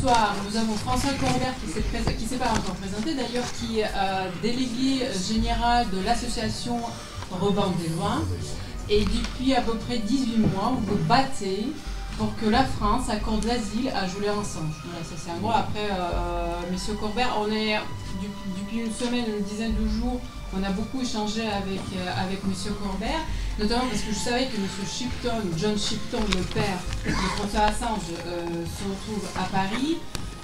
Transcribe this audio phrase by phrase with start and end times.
[0.00, 4.30] soir, nous avons François Corbert qui qui s'est pas encore présenté d'ailleurs, qui est euh,
[4.42, 6.80] délégué général de l'association
[7.30, 8.22] Robin des Loins.
[8.88, 11.66] Et depuis à peu près 18 mois, vous vous battez
[12.16, 14.74] pour que la France accorde l'asile à Julian Assange.
[15.02, 15.50] Ça c'est un mot.
[15.50, 17.76] Après, euh, Monsieur Corbert, on est
[18.58, 20.20] depuis une semaine, une dizaine de jours,
[20.58, 23.20] on a beaucoup échangé avec, euh, avec Monsieur Corbert,
[23.60, 28.10] notamment parce que je savais que Monsieur Shipton, John Shipton, le père de François Assange,
[28.26, 29.98] euh, se retrouve à Paris.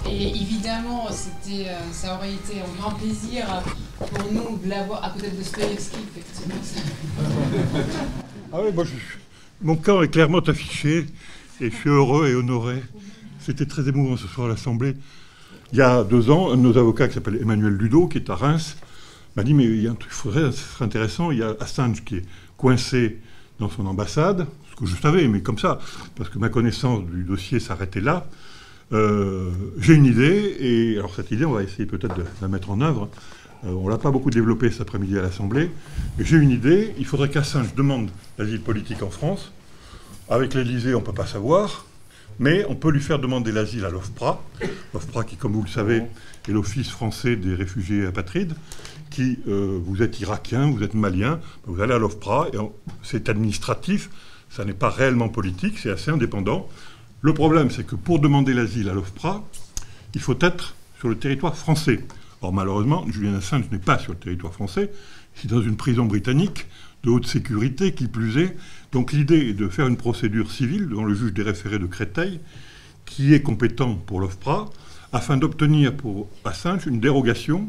[0.08, 3.46] Et évidemment, c'était, euh, ça aurait été un grand plaisir
[3.98, 6.54] pour nous de l'avoir à côté de Dostoevsky, effectivement.
[8.52, 8.84] Ah oui, moi,
[9.60, 11.06] mon camp est clairement affiché
[11.60, 12.80] et je suis heureux et honoré.
[13.40, 14.94] C'était très émouvant ce soir à l'Assemblée.
[15.72, 18.30] Il y a deux ans, un de nos avocats qui s'appelle Emmanuel Ludo, qui est
[18.30, 18.76] à Reims,
[19.34, 21.56] m'a dit, mais il y a un truc, faudrait, ce serait intéressant, il y a
[21.60, 22.24] Assange qui est
[22.56, 23.18] coincé
[23.58, 25.78] dans son ambassade, ce que je savais, mais comme ça,
[26.14, 28.26] parce que ma connaissance du dossier s'arrêtait là.
[28.92, 32.70] Euh, j'ai une idée, et alors cette idée, on va essayer peut-être de la mettre
[32.70, 33.08] en œuvre.
[33.64, 35.70] Euh, on ne l'a pas beaucoup développée cet après-midi à l'Assemblée,
[36.18, 39.52] mais j'ai une idée, il faudrait qu'Assange demande l'asile politique en France.
[40.28, 41.86] Avec l'Élysée, on ne peut pas savoir,
[42.38, 44.42] mais on peut lui faire demander l'asile à l'OFPRA,
[44.92, 46.02] l'OFPRA qui, comme vous le savez,
[46.48, 48.54] est l'Office français des réfugiés apatrides,
[49.10, 52.58] qui, euh, vous êtes irakien, vous êtes malien, vous allez à l'OFPRA, et
[53.02, 54.10] c'est administratif,
[54.50, 56.68] ça n'est pas réellement politique, c'est assez indépendant.
[57.20, 59.44] Le problème, c'est que pour demander l'asile à l'OFPRA,
[60.14, 62.04] il faut être sur le territoire français.
[62.42, 64.90] Or, malheureusement, Julien Assange n'est pas sur le territoire français,
[65.42, 66.66] il est dans une prison britannique
[67.04, 68.56] de haute sécurité, qui plus est.
[68.92, 72.40] Donc l'idée est de faire une procédure civile devant le juge des référés de Créteil,
[73.04, 74.70] qui est compétent pour l'OFPRA,
[75.12, 77.68] afin d'obtenir pour Assange une dérogation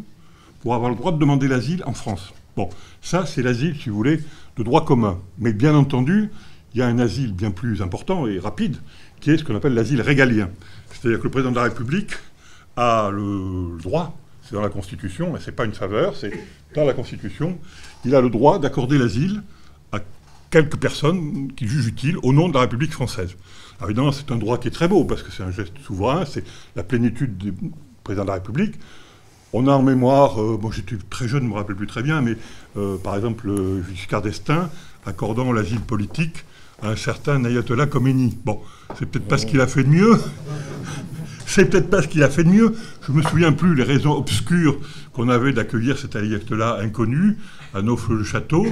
[0.61, 2.33] pour avoir le droit de demander l'asile en France.
[2.55, 2.69] Bon,
[3.01, 4.19] ça c'est l'asile, si vous voulez,
[4.57, 5.19] de droit commun.
[5.37, 6.29] Mais bien entendu,
[6.73, 8.77] il y a un asile bien plus important et rapide,
[9.19, 10.49] qui est ce qu'on appelle l'asile régalien.
[10.91, 12.11] C'est-à-dire que le président de la République
[12.75, 16.31] a le droit, c'est dans la Constitution, mais ce n'est pas une faveur, c'est
[16.73, 17.57] dans la Constitution,
[18.05, 19.43] il a le droit d'accorder l'asile
[19.91, 19.99] à
[20.49, 23.35] quelques personnes qu'il juge utile au nom de la République française.
[23.79, 26.25] Alors évidemment, c'est un droit qui est très beau, parce que c'est un geste souverain,
[26.25, 26.43] c'est
[26.75, 27.53] la plénitude du
[28.03, 28.75] président de la République.
[29.53, 32.03] On a en mémoire, euh, bon j'étais très jeune, je ne me rappelle plus très
[32.03, 32.35] bien, mais
[32.75, 33.49] euh, par exemple
[33.93, 34.69] Giscard d'Estaing
[35.05, 36.43] accordant l'asile politique
[36.81, 38.37] à un certain Ayatollah Khomeini.
[38.43, 38.59] Bon,
[38.99, 40.17] c'est peut-être pas ce qu'il a fait de mieux.
[41.45, 42.75] c'est peut-être pas ce qu'il a fait de mieux.
[43.07, 44.77] Je me souviens plus les raisons obscures
[45.13, 47.37] qu'on avait d'accueillir cet Ayatollah inconnu
[47.73, 48.67] à Neufle-le-Château.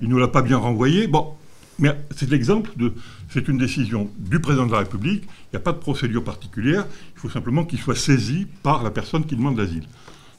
[0.00, 1.06] Il ne nous l'a pas bien renvoyé.
[1.06, 1.34] Bon,
[1.78, 2.92] mais c'est l'exemple de.
[3.32, 5.22] C'est une décision du président de la République.
[5.24, 6.84] Il n'y a pas de procédure particulière.
[7.14, 9.84] Il faut simplement qu'il soit saisi par la personne qui demande l'asile.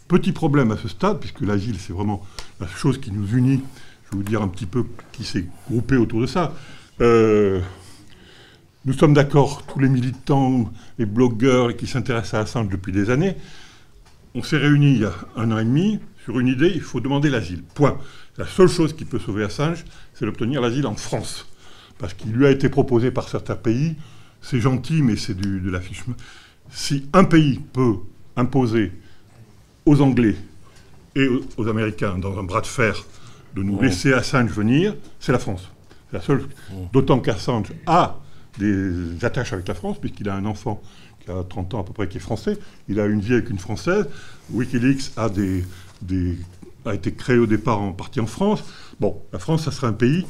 [0.10, 2.22] Petit problème à ce stade, puisque l'asile, c'est vraiment
[2.60, 3.62] la chose qui nous unit.
[4.06, 6.54] Je vais vous dire un petit peu qui s'est groupé autour de ça.
[7.00, 7.62] Euh,
[8.84, 10.70] nous sommes d'accord, tous les militants,
[11.00, 13.38] les blogueurs qui s'intéressent à Assange depuis des années.
[14.36, 17.00] On s'est réunis il y a un an et demi sur une idée, il faut
[17.00, 17.64] demander l'asile.
[17.74, 17.98] Point.
[18.38, 21.48] La seule chose qui peut sauver Assange, c'est d'obtenir l'asile en France.
[22.02, 23.96] Parce qu'il lui a été proposé par certains pays,
[24.42, 26.16] c'est gentil, mais c'est de l'affichement.
[26.72, 27.98] Si un pays peut
[28.36, 28.92] imposer
[29.86, 30.36] aux Anglais
[31.16, 33.06] et aux Américains dans un bras de fer
[33.56, 33.84] de nous oh.
[33.84, 35.70] laisser Assange venir, c'est la France.
[36.10, 36.44] C'est la seule.
[36.72, 36.88] Oh.
[36.94, 38.18] D'autant qu'Assange a
[38.58, 40.82] des attaches avec la France, puisqu'il a un enfant
[41.20, 42.58] qui a 30 ans à peu près qui est français.
[42.88, 44.08] Il a une vie avec une Française.
[44.52, 45.64] Wikileaks a, des,
[46.86, 48.64] a été créé au départ en partie en France.
[49.00, 50.26] Bon, la France, ça serait un pays.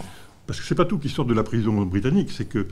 [0.47, 2.67] Parce que c'est pas tout qui sort de la prison britannique, c'est que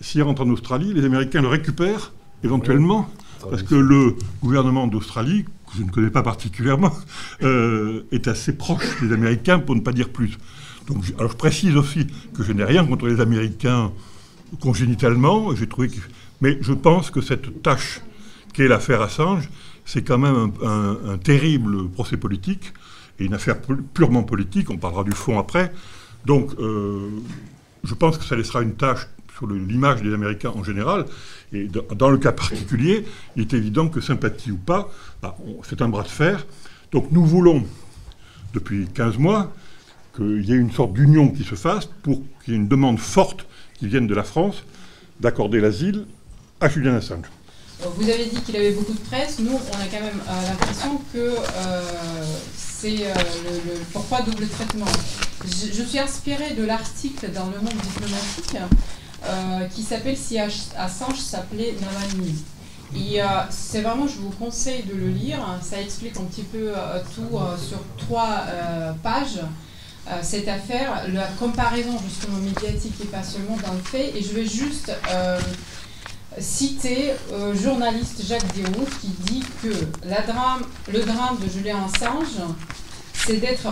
[0.00, 3.08] s'il rentre en Australie, les Américains le récupèrent éventuellement,
[3.48, 5.44] parce que le gouvernement d'Australie
[5.76, 6.92] je ne connais pas particulièrement,
[7.42, 10.38] euh, est assez proche des Américains, pour ne pas dire plus.
[10.86, 13.92] Donc, alors je précise aussi que je n'ai rien contre les Américains
[14.60, 15.90] congénitalement, j'ai trouvé
[16.40, 18.02] mais je pense que cette tâche
[18.52, 19.48] qu'est l'affaire Assange,
[19.84, 22.72] c'est quand même un, terrible procès politique
[23.18, 23.56] et une affaire
[23.94, 25.72] purement politique, on parlera du fond après.
[26.24, 27.10] Donc euh,
[27.82, 29.06] je pense que ça laissera une tâche
[29.36, 31.06] sur l'image des Américains en général.
[31.52, 33.04] Et dans le cas particulier,
[33.36, 34.90] il est évident que sympathie ou pas,
[35.22, 35.36] bah,
[35.68, 36.46] c'est un bras de fer.
[36.92, 37.64] Donc nous voulons,
[38.52, 39.52] depuis 15 mois,
[40.16, 42.98] qu'il y ait une sorte d'union qui se fasse pour qu'il y ait une demande
[42.98, 43.46] forte
[43.78, 44.64] qui vienne de la France
[45.20, 46.06] d'accorder l'asile
[46.60, 47.26] à Julian Assange.
[47.80, 49.38] Vous avez dit qu'il avait beaucoup de presse.
[49.40, 51.82] Nous, on a quand même euh, l'impression que euh,
[52.56, 54.86] c'est le, pourquoi double traitement.
[55.46, 58.56] Je, suis inspirée de l'article dans Le Monde diplomatique
[59.26, 62.34] euh, qui s'appelle Si Assange s'appelait Navalny.
[62.96, 65.38] Et euh, c'est vraiment, je vous conseille de le lire.
[65.60, 68.44] Ça explique un petit peu euh, tout sur trois
[69.02, 69.40] pages.
[70.22, 74.16] cette affaire, la comparaison justement médiatique et pas seulement dans le fait.
[74.16, 74.92] Et je vais juste
[76.38, 82.40] citer le journaliste Jacques Déroux qui dit que le drame de Julien Assange,
[83.26, 83.66] c'est d'être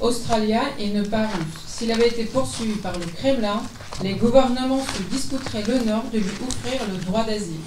[0.00, 1.64] australien et ne pas russe.
[1.66, 3.62] S'il avait été poursuivi par le Kremlin,
[4.02, 7.60] les gouvernements se disputeraient l'honneur de lui offrir le droit d'asile.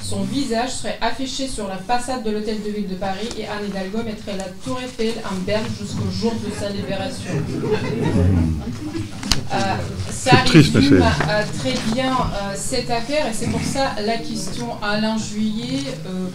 [0.00, 3.66] Son visage serait affiché sur la façade de l'hôtel de ville de Paris et Anne
[3.68, 7.32] Hidalgo mettrait la tour Eiffel en berne jusqu'au jour de sa libération.
[9.50, 9.76] Euh,
[10.10, 15.16] ça résume euh, très bien euh, cette affaire et c'est pour ça la question Alain
[15.16, 15.84] Juillet,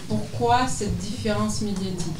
[0.08, 2.16] pourquoi cette différence médiatique?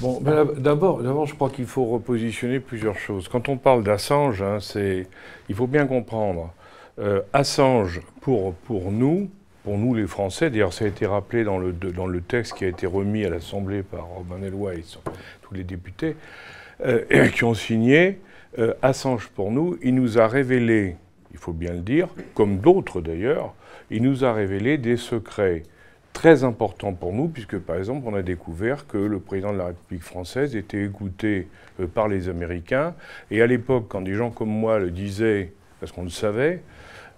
[0.00, 3.26] D'abord, d'abord, je crois qu'il faut repositionner plusieurs choses.
[3.26, 5.08] Quand on parle d'Assange, hein, c'est,
[5.48, 6.52] il faut bien comprendre.
[7.00, 9.28] Euh, Assange, pour, pour nous,
[9.64, 12.64] pour nous les Français, d'ailleurs ça a été rappelé dans le, dans le texte qui
[12.64, 14.84] a été remis à l'Assemblée par Robin Eloi et
[15.42, 16.16] tous les députés
[16.84, 18.20] euh, qui ont signé,
[18.58, 20.96] euh, Assange pour nous, il nous a révélé,
[21.32, 23.52] il faut bien le dire, comme d'autres d'ailleurs,
[23.90, 25.64] il nous a révélé des secrets
[26.18, 29.66] très important pour nous, puisque par exemple, on a découvert que le président de la
[29.66, 31.46] République française était écouté
[31.78, 32.96] euh, par les Américains.
[33.30, 36.60] Et à l'époque, quand des gens comme moi le disaient, parce qu'on le savait,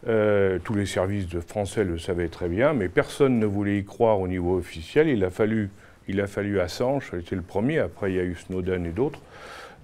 [0.06, 3.85] euh, tous les services de français le savaient très bien, mais personne ne voulait y
[3.87, 5.08] croire au niveau officiel.
[5.08, 5.70] Il a fallu,
[6.06, 9.23] il a fallu Assange, c'était le premier, après il y a eu Snowden et d'autres,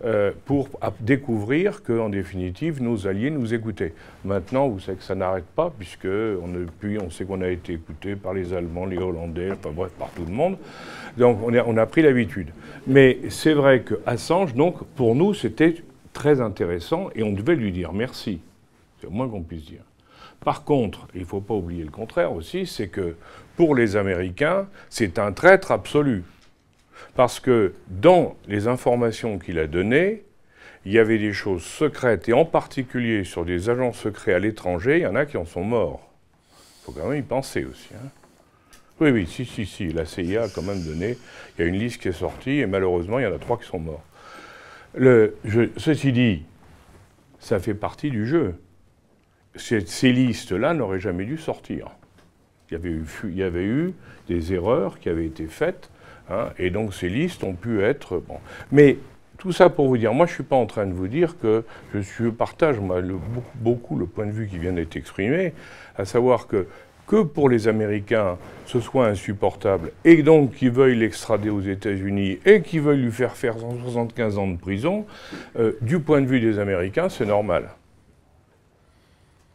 [0.05, 0.69] euh, pour
[1.01, 3.95] découvrir qu'en définitive, nos alliés nous écoutaient.
[4.25, 7.73] Maintenant, vous savez que ça n'arrête pas, puisque on, depuis, on sait qu'on a été
[7.73, 10.59] écouté par les Allemands, les Hollandais, enfin bref, par tout le monde.
[11.17, 12.49] Donc on a, on a pris l'habitude.
[12.87, 15.77] Mais c'est vrai que Assange, donc, pour nous, c'était
[16.13, 18.41] très intéressant et on devait lui dire merci.
[19.01, 19.83] C'est au moins qu'on puisse dire.
[20.41, 23.17] Par contre, il ne faut pas oublier le contraire aussi, c'est que
[23.57, 26.23] pour les Américains, c'est un traître absolu.
[27.17, 30.23] Parce que dans les informations qu'il a données,
[30.85, 34.99] il y avait des choses secrètes, et en particulier sur des agents secrets à l'étranger,
[34.99, 36.09] il y en a qui en sont morts.
[36.53, 37.89] Il faut quand même y penser aussi.
[37.95, 38.09] Hein.
[39.01, 41.19] Oui, oui, si, si, si, la CIA a quand même donné,
[41.59, 43.59] il y a une liste qui est sortie, et malheureusement, il y en a trois
[43.59, 44.05] qui sont morts.
[45.77, 46.45] ceci dit,
[47.41, 48.55] ça fait partie du jeu.
[49.57, 51.89] Ces, listes-là n'auraient jamais dû sortir.
[52.71, 53.95] Il y, avait eu, il y avait eu
[54.29, 55.91] des erreurs qui avaient été faites
[56.31, 58.23] Hein, et donc ces listes ont pu être...
[58.27, 58.39] Bon.
[58.73, 58.99] Mais
[59.39, 61.37] tout ça pour vous dire, moi je ne suis pas en train de vous dire
[61.39, 61.65] que
[61.95, 62.77] je, partage
[63.57, 65.53] beaucoup, le point de vue qui vient d'être exprimé,
[65.97, 66.67] à savoir que
[67.07, 68.37] que pour les Américains
[68.67, 73.37] ce soit insupportable et donc qu'ils veuillent l'extrader aux États-Unis et qu'ils veuillent lui faire
[73.37, 75.07] faire 175 ans de prison,
[75.59, 77.69] euh, du point de vue des Américains, c'est normal.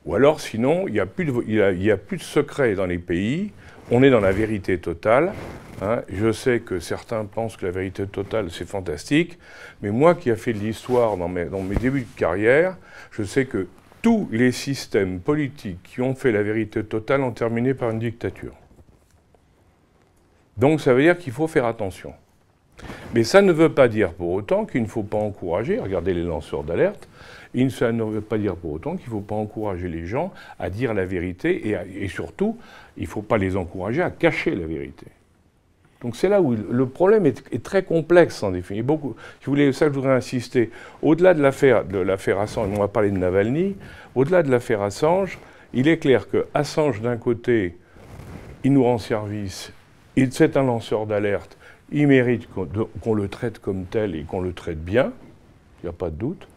[0.05, 3.51] Ou alors, sinon, il n'y a, a, plus de secret dans les pays,
[3.91, 5.33] on est dans la vérité totale,
[5.81, 9.39] Hein, je sais que certains pensent que la vérité totale, c'est fantastique,
[9.81, 12.77] mais moi qui ai fait de l'histoire dans mes, dans mes débuts de carrière,
[13.09, 13.67] je sais que
[14.03, 18.53] tous les systèmes politiques qui ont fait la vérité totale ont terminé par une dictature.
[20.57, 22.13] Donc ça veut dire qu'il faut faire attention.
[23.15, 26.23] Mais ça ne veut pas dire pour autant qu'il ne faut pas encourager, regardez les
[26.23, 27.07] lanceurs d'alerte,
[27.69, 30.69] ça ne veut pas dire pour autant qu'il ne faut pas encourager les gens à
[30.69, 32.57] dire la vérité et, et surtout,
[32.97, 35.07] il ne faut pas les encourager à cacher la vérité.
[36.01, 38.87] Donc c'est là où le problème est, très complexe en définitive.
[39.39, 40.71] Si vous voulez, ça je voudrais insister.
[41.03, 43.75] Au-delà de l'affaire de l'affaire Assange, on va parler de Navalny.
[44.15, 45.37] Au-delà de l'affaire Assange,
[45.73, 47.77] il est clair que Assange d'un côté,
[48.63, 49.71] il nous rend service,
[50.31, 51.57] c'est un lanceur d'alerte,
[51.91, 52.47] il mérite
[53.01, 55.13] qu'on le traite comme tel et qu'on le traite bien.
[55.81, 56.47] Il n'y a pas de doute.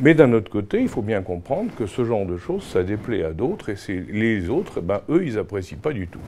[0.00, 3.24] Mais d'un autre côté, il faut bien comprendre que ce genre de choses, ça déplaît
[3.24, 6.20] à d'autres, et les autres, ben, eux, ils n'apprécient pas du tout.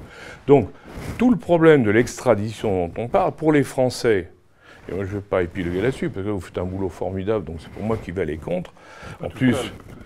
[0.47, 0.71] Donc,
[1.19, 4.31] tout le problème de l'extradition dont on parle, pour les Français,
[4.89, 7.45] et moi je ne vais pas épiloguer là-dessus, parce que vous faites un boulot formidable,
[7.45, 8.73] donc c'est pour moi qui vais aller contre.
[9.21, 9.57] En plus,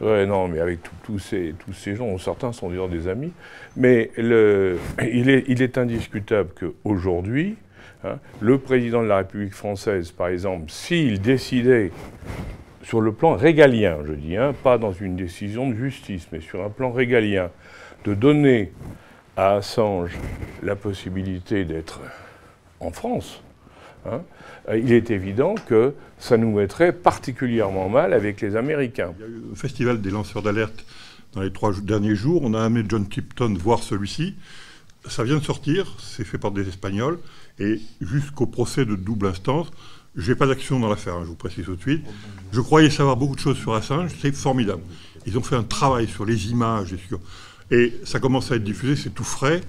[0.00, 3.32] ouais, non, mais avec tous ces, tous ces gens, certains sont d'ailleurs des amis,
[3.76, 7.56] mais le, il, est, il est indiscutable qu'aujourd'hui,
[8.04, 11.90] hein, le président de la République française, par exemple, s'il décidait
[12.90, 16.64] sur le plan régalien, je dis, hein, pas dans une décision de justice, mais sur
[16.64, 17.50] un plan régalien,
[18.04, 18.72] de donner
[19.36, 20.18] à Assange
[20.64, 22.00] la possibilité d'être
[22.80, 23.42] en France,
[24.06, 24.22] hein,
[24.74, 29.14] il est évident que ça nous mettrait particulièrement mal avec les Américains.
[29.18, 30.84] Il y a eu le festival des lanceurs d'alerte
[31.32, 32.40] dans les trois derniers jours.
[32.42, 34.34] On a amené John Tipton voir celui-ci.
[35.08, 37.20] Ça vient de sortir, c'est fait par des Espagnols,
[37.60, 39.70] et jusqu'au procès de double instance,
[40.16, 42.04] je n'ai pas d'action dans l'affaire, hein, je vous précise tout de suite.
[42.52, 44.82] Je croyais savoir beaucoup de choses sur Assange, c'est formidable.
[45.26, 46.94] Ils ont fait un travail sur les images
[47.70, 49.60] et ça commence à être diffusé, c'est tout frais,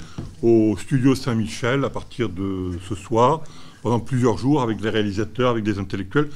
[0.42, 3.42] au studio Saint-Michel à partir de ce soir,
[3.84, 6.30] pendant plusieurs jours, avec des réalisateurs, avec des intellectuels,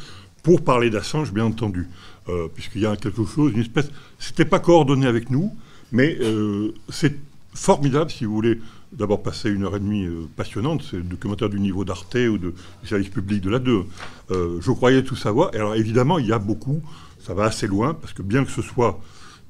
[0.43, 1.87] pour parler d'Assange, bien entendu.
[2.29, 3.89] Euh, puisqu'il y a quelque chose, une espèce...
[4.19, 5.55] C'était pas coordonné avec nous,
[5.91, 7.15] mais euh, c'est
[7.53, 8.59] formidable si vous voulez
[8.91, 12.37] d'abord passer une heure et demie euh, passionnante, c'est le documentaire du niveau d'Arte ou
[12.37, 13.85] de, du service public de la 2.
[14.31, 15.53] Euh, je croyais tout savoir.
[15.53, 16.81] Et alors évidemment, il y a beaucoup,
[17.19, 18.99] ça va assez loin, parce que bien que ce soit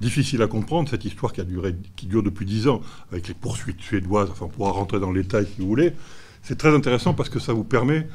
[0.01, 3.81] difficile à comprendre, cette histoire qui, a duré, dure depuis dix ans, avec les poursuites
[3.81, 5.93] suédoises, enfin on pourra rentrer dans le détail si vous voulez,
[6.41, 8.07] c'est très intéressant parce que ça vous permet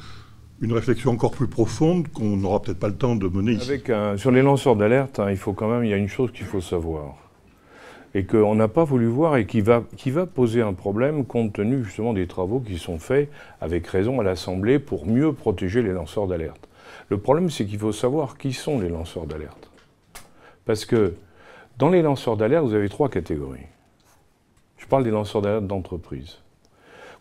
[0.60, 3.82] une réflexion encore plus profonde qu'on n'aura peut-être pas le temps de mener ici.
[4.16, 6.44] Sur les lanceurs d'alerte, hein, il faut quand même, il y a une chose qu'il
[6.44, 7.29] faut savoir
[8.14, 9.82] et qu'on n'a pas voulu voir et qui va,
[10.26, 14.78] poser un problème compte tenu justement des travaux qui sont faits avec raison à l'Assemblée
[14.78, 16.68] pour mieux protéger les lanceurs d'alerte.
[17.08, 19.70] Le problème, c'est qu'il faut savoir qui sont les lanceurs d'alerte.
[20.64, 21.14] Parce que
[21.78, 23.66] dans les lanceurs d'alerte, vous avez trois catégories.
[24.76, 26.38] Je parle des lanceurs d'alerte d'entreprise.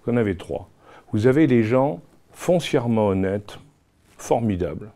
[0.03, 0.69] Vous en avez trois.
[1.11, 3.59] Vous avez des gens foncièrement honnêtes,
[4.17, 4.91] formidables,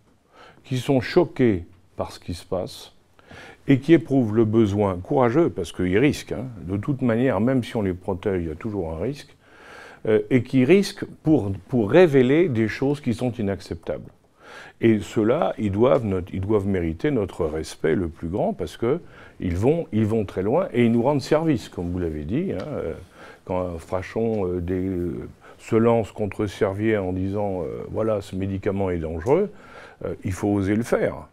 [0.64, 2.94] qui sont choqués par ce qui se passe,
[3.68, 7.76] et qui éprouvent le besoin courageux, parce qu'ils risquent, hein, de toute manière, même si
[7.76, 9.36] on les protège, il y a toujours un risque,
[10.06, 14.12] euh, et qui risquent pour, pour révéler des choses qui sont inacceptables.
[14.82, 19.88] Et ceux-là, ils doivent, ils doivent mériter notre respect le plus grand, parce qu'ils vont,
[19.94, 22.52] ils vont très loin, et ils nous rendent service, comme vous l'avez dit.
[22.52, 22.94] Hein, euh,
[23.46, 29.52] quand Frachon euh, se lance contre Servier en disant voilà, ce médicament est dangereux,
[30.24, 31.28] il faut oser le faire.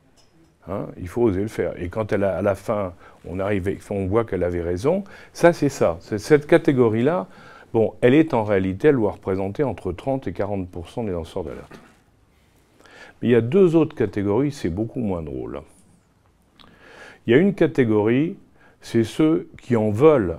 [0.71, 1.73] Hein, il faut oser le faire.
[1.81, 2.93] Et quand elle à la fin,
[3.29, 5.99] on, arrive, on voit qu'elle avait raison, ça c'est ça.
[6.01, 7.27] Cette catégorie-là,
[7.73, 11.81] bon, elle est en réalité, elle doit représenter entre 30 et 40% des lanceurs d'alerte.
[13.21, 15.61] Mais il y a deux autres catégories, c'est beaucoup moins drôle.
[17.27, 18.37] Il y a une catégorie,
[18.81, 20.39] c'est ceux qui en veulent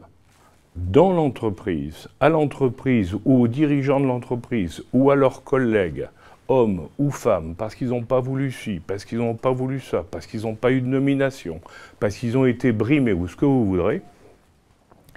[0.75, 6.07] dans l'entreprise, à l'entreprise ou aux dirigeants de l'entreprise ou à leurs collègues
[6.51, 10.03] hommes ou femmes, parce qu'ils n'ont pas voulu ci, parce qu'ils n'ont pas voulu ça,
[10.09, 11.61] parce qu'ils n'ont pas eu de nomination,
[11.99, 14.01] parce qu'ils ont été brimés ou ce que vous voudrez,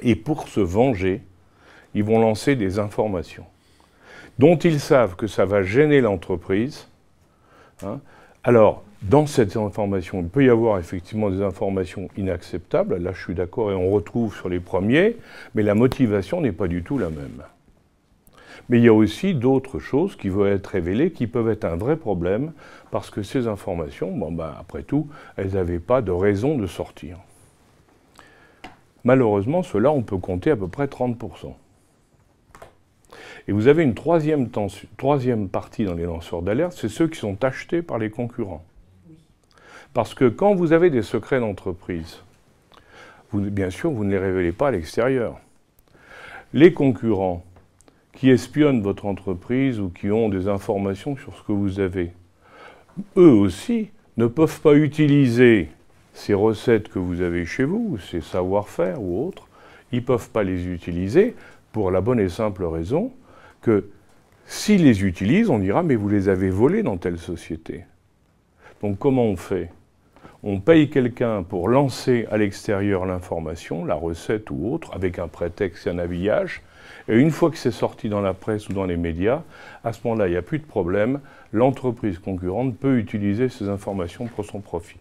[0.00, 1.23] et pour se venger,
[1.95, 3.45] ils vont lancer des informations
[4.38, 6.88] dont ils savent que ça va gêner l'entreprise.
[7.85, 8.00] Hein.
[8.43, 13.35] Alors, dans cette information, il peut y avoir effectivement des informations inacceptables, là je suis
[13.35, 15.17] d'accord, et on retrouve sur les premiers,
[15.55, 17.43] mais la motivation n'est pas du tout la même.
[18.68, 21.76] Mais il y a aussi d'autres choses qui vont être révélées qui peuvent être un
[21.76, 22.52] vrai problème
[22.90, 27.18] parce que ces informations, bon, ben, après tout, elles n'avaient pas de raison de sortir.
[29.04, 31.54] Malheureusement, cela, on peut compter à peu près 30%.
[33.47, 34.49] Et vous avez une troisième,
[34.97, 38.64] troisième partie dans les lanceurs d'alerte, c'est ceux qui sont achetés par les concurrents.
[39.92, 42.21] Parce que quand vous avez des secrets d'entreprise,
[43.33, 45.38] bien sûr, vous ne les révélez pas à l'extérieur.
[46.54, 47.44] Les concurrents
[48.14, 52.12] qui espionnent votre entreprise ou qui ont des informations sur ce que vous avez,
[53.16, 55.68] eux aussi ne peuvent pas utiliser
[56.12, 59.49] ces recettes que vous avez chez vous, ces savoir-faire ou autres,
[59.90, 61.35] ils ne peuvent pas les utiliser
[61.73, 63.12] pour la bonne et simple raison
[63.61, 63.88] que
[64.47, 67.85] s'ils les utilisent, on dira mais vous les avez volés dans telle société.
[68.80, 69.71] Donc comment on fait?
[70.42, 75.87] On paye quelqu'un pour lancer à l'extérieur l'information, la recette ou autre, avec un prétexte
[75.87, 76.62] et un habillage,
[77.08, 79.42] et une fois que c'est sorti dans la presse ou dans les médias,
[79.82, 81.20] à ce moment-là, il n'y a plus de problème.
[81.52, 85.00] L'entreprise concurrente peut utiliser ces informations pour son profit.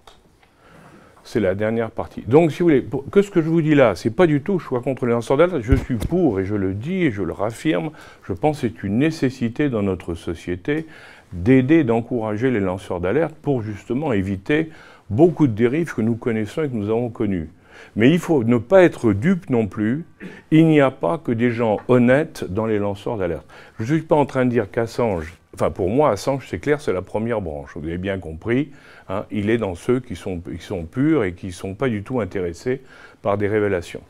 [1.23, 2.21] C'est la dernière partie.
[2.27, 4.59] Donc, si vous voulez, que ce que je vous dis là, c'est pas du tout
[4.59, 5.61] je suis contre les lanceurs d'alerte.
[5.61, 7.91] Je suis pour et je le dis et je le raffirme.
[8.27, 10.85] Je pense que c'est une nécessité dans notre société
[11.31, 14.69] d'aider, d'encourager les lanceurs d'alerte pour justement éviter
[15.09, 17.49] beaucoup de dérives que nous connaissons et que nous avons connues.
[17.95, 20.05] Mais il faut ne pas être dupe non plus.
[20.51, 23.45] Il n'y a pas que des gens honnêtes dans les lanceurs d'alerte.
[23.79, 26.81] Je ne suis pas en train de dire qu'Assange, enfin pour moi, Assange, c'est clair,
[26.81, 27.71] c'est la première branche.
[27.75, 28.71] Vous avez bien compris.
[29.09, 30.41] Hein, il est dans ceux qui sont,
[30.85, 32.81] purs et qui ne sont pas du tout intéressés
[33.21, 34.01] par des révélations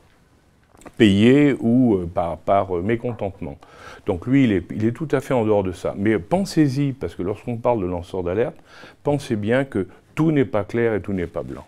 [0.98, 2.10] payées ou euh,
[2.46, 3.58] par, euh, mécontentement.
[4.06, 4.52] Donc lui, il
[4.86, 5.94] est, tout à fait en dehors de ça.
[5.98, 8.58] Mais pensez-y, parce que lorsqu'on parle de lanceurs d'alerte,
[9.04, 11.66] pensez bien que tout n'est pas clair et tout n'est pas blanc.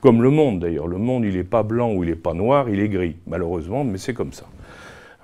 [0.00, 0.86] Comme le monde d'ailleurs.
[0.86, 3.84] Le monde, il n'est pas blanc ou il n'est pas noir, il est gris, malheureusement,
[3.84, 4.46] mais c'est comme ça.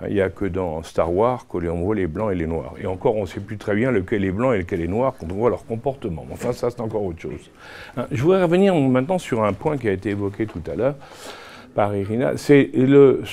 [0.07, 2.73] Il n'y a que dans Star Wars qu'on voit les blancs et les noirs.
[2.79, 5.15] Et encore, on ne sait plus très bien lequel est blanc et lequel est noir
[5.19, 6.23] quand on voit leur comportement.
[6.31, 7.49] Enfin, ça, c'est encore autre chose.
[7.95, 10.95] Hein, je voudrais revenir maintenant sur un point qui a été évoqué tout à l'heure
[11.73, 12.37] par Irina.
[12.37, 13.23] C'est le,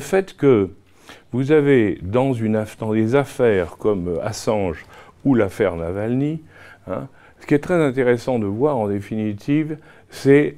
[0.00, 0.70] fait que
[1.30, 4.84] vous avez dans des affaires comme Assange
[5.24, 6.40] ou l'affaire Navalny,
[6.88, 7.06] hein,
[7.38, 9.76] ce qui est très intéressant de voir en définitive,
[10.14, 10.56] c'est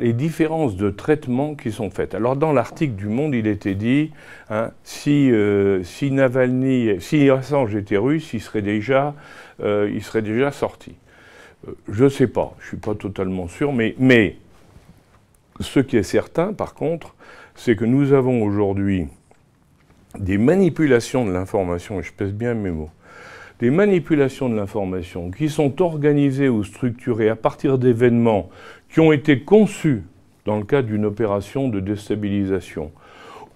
[0.00, 2.14] les différences de traitement qui sont faites.
[2.14, 4.12] Alors dans l'article du Monde, il était dit,
[4.48, 9.14] hein, si, euh, si, Navalny, si Assange était russe, il serait déjà,
[9.60, 10.00] euh,
[10.52, 10.94] sorti.
[11.68, 14.36] Euh, je ne sais pas, je ne suis pas totalement sûr, mais, mais
[15.60, 17.14] ce qui est certain, par contre,
[17.54, 19.06] c'est que nous avons aujourd'hui
[20.18, 22.90] des manipulations de l'information, et je pèse bien mes mots,
[23.60, 28.50] des manipulations de l'information qui sont organisées ou structurées à partir d'événements
[28.88, 30.02] qui ont été conçus
[30.44, 32.90] dans le cadre d'une opération de déstabilisation,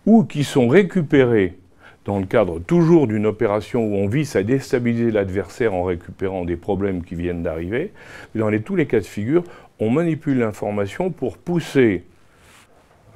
[0.04, 1.56] ou qui sont récupérés
[2.04, 6.56] dans le cadre toujours d'une opération où on vise à déstabiliser l'adversaire en récupérant des
[6.56, 7.92] problèmes qui viennent d'arriver,
[8.34, 9.44] dans les, tous les cas de figure,
[9.78, 12.04] on manipule l'information pour pousser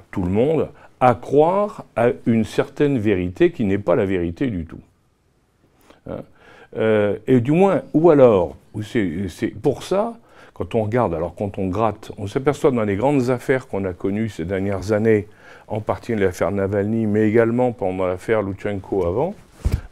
[0.09, 4.65] tout le monde à croire à une certaine vérité qui n'est pas la vérité du
[4.65, 4.79] tout.
[6.09, 6.23] Hein
[6.75, 10.17] euh, et du moins, ou alors, c'est pour ça,
[10.53, 13.93] quand on regarde, alors quand on gratte, on s'aperçoit dans les grandes affaires qu'on a
[13.93, 15.27] connues ces dernières années,
[15.67, 19.35] en partie l'affaire Navalny, mais également pendant l'affaire Lutsenko avant,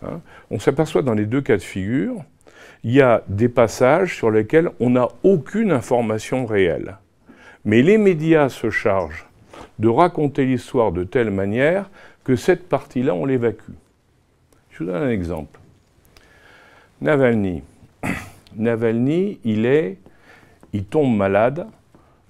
[0.04, 2.16] hein, on s'aperçoit dans les deux cas de figure,
[2.84, 6.98] il y a des passages sur lesquels on n'a aucune information réelle.
[7.66, 9.26] Mais les médias se chargent
[9.80, 11.90] de raconter l'histoire de telle manière
[12.24, 13.72] que cette partie-là, on l'évacue.
[14.70, 15.60] Je vous donne un exemple.
[17.06, 17.62] Navalny.
[18.58, 19.98] Navalny, il est,
[20.74, 21.68] il tombe malade.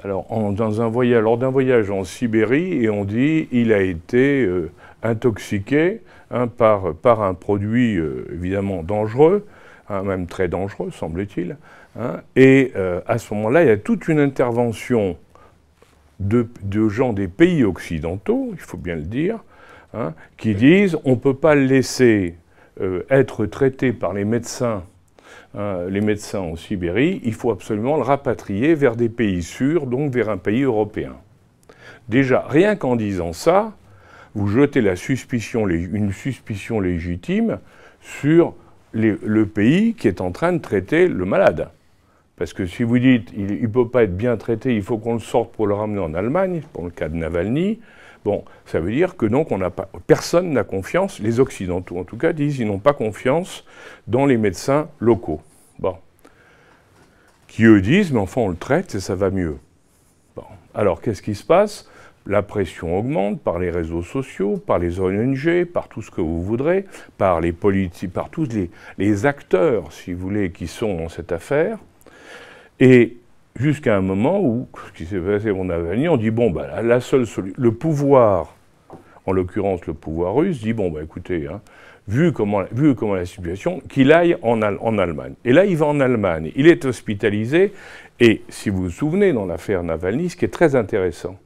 [0.04, 4.44] Alors, dans un voyage, lors d'un voyage en Sibérie, et on dit il a été
[4.44, 4.70] euh,
[5.02, 9.48] intoxiqué hein, par, par, un produit euh, évidemment dangereux,
[9.90, 11.56] hein, même très dangereux, semble-t-il.
[11.98, 12.18] Hein.
[12.36, 15.16] et euh, à ce moment-là, il y a toute une intervention
[16.20, 16.50] de,
[16.90, 19.40] gens des pays occidentaux, il faut bien le dire,
[20.36, 22.36] qui disent on ne peut pas le laisser
[23.10, 24.84] être traité par les médecins,
[25.58, 30.12] hein, les médecins en Sibérie, il faut absolument le rapatrier vers des pays sûrs, donc
[30.12, 31.14] vers un pays européen.
[32.10, 33.74] Déjà, rien qu'en disant ça,
[34.36, 37.60] vous jetez la suspicion, une suspicion légitime
[38.02, 38.54] sur
[38.92, 41.70] le pays qui est en train de traiter le malade.
[42.38, 45.14] Parce que si vous dites il ne peut pas être bien traité, il faut qu'on
[45.14, 47.80] le sorte pour le ramener en Allemagne, pour le cas de Navalny,
[48.26, 52.04] bon, ça veut dire que donc on n'a pas, personne n'a confiance, les Occidentaux en
[52.04, 53.64] tout cas disent qu'ils n'ont pas confiance
[54.08, 55.42] dans les médecins locaux.
[55.80, 55.96] Bon.
[57.48, 59.58] Qui eux disent, mais enfin on le traite et ça va mieux.
[60.36, 60.44] Bon.
[60.74, 61.90] Alors qu'est-ce qui se passe?
[62.28, 66.42] La pression augmente par les réseaux sociaux, par les ONG, par tout ce que vous
[66.42, 66.86] voudrez,
[67.20, 71.32] par les politiques, par tous les, les acteurs, si vous voulez, qui sont dans cette
[71.32, 71.78] affaire.
[72.80, 73.18] Et
[73.56, 77.00] jusqu'à un moment où, ce qui s'est passé on a on dit bon, bah, la
[77.00, 78.56] seule solution, le pouvoir,
[79.26, 81.62] en l'occurrence le pouvoir russe, dit bon, bah, écoutez, hein,
[82.08, 85.34] vu, comment, vu comment la situation, qu'il aille en, en, Allemagne.
[85.44, 87.74] Et là, il va en Allemagne, il est hospitalisé,
[88.20, 91.38] et si vous vous souvenez, dans l'affaire Navalny, ce qui est très intéressant,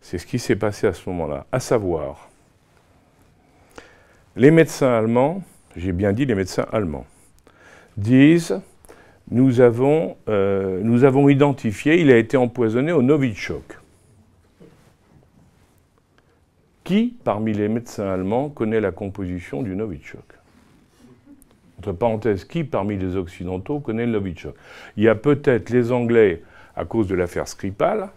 [0.00, 2.28] c'est ce qui s'est passé à ce moment-là, à savoir,
[4.36, 5.42] les médecins allemands,
[5.76, 7.06] j'ai bien dit les médecins allemands,
[7.96, 8.60] disent
[9.30, 13.78] nous avons, euh, nous avons identifié, il a été empoisonné au Novichok.
[16.84, 20.24] Qui, parmi les médecins allemands, connaît la composition du Novichok?
[21.78, 24.54] Entre parenthèses, qui, parmi les Occidentaux, connaît le Novichok?
[24.96, 26.42] Il y a peut-être les Anglais
[26.76, 28.10] à cause de l'affaire Skripal,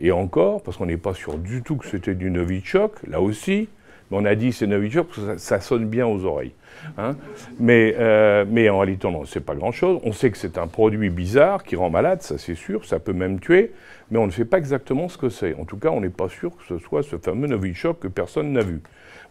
[0.00, 3.68] et encore, parce qu'on n'est pas sûr du tout que c'était du Novichok, là aussi,
[4.12, 6.52] on a dit c'est Novichok parce que ça sonne bien aux oreilles.
[6.98, 7.16] Hein.
[7.60, 10.00] mais, euh, mais en réalité, on ne sait pas grand-chose.
[10.04, 13.12] On sait que c'est un produit bizarre qui rend malade, ça c'est sûr, ça peut
[13.12, 13.72] même tuer,
[14.10, 15.54] mais on ne sait pas exactement ce que c'est.
[15.54, 18.52] En tout cas, on n'est pas sûr que ce soit ce fameux Novichok que personne
[18.52, 18.80] n'a vu.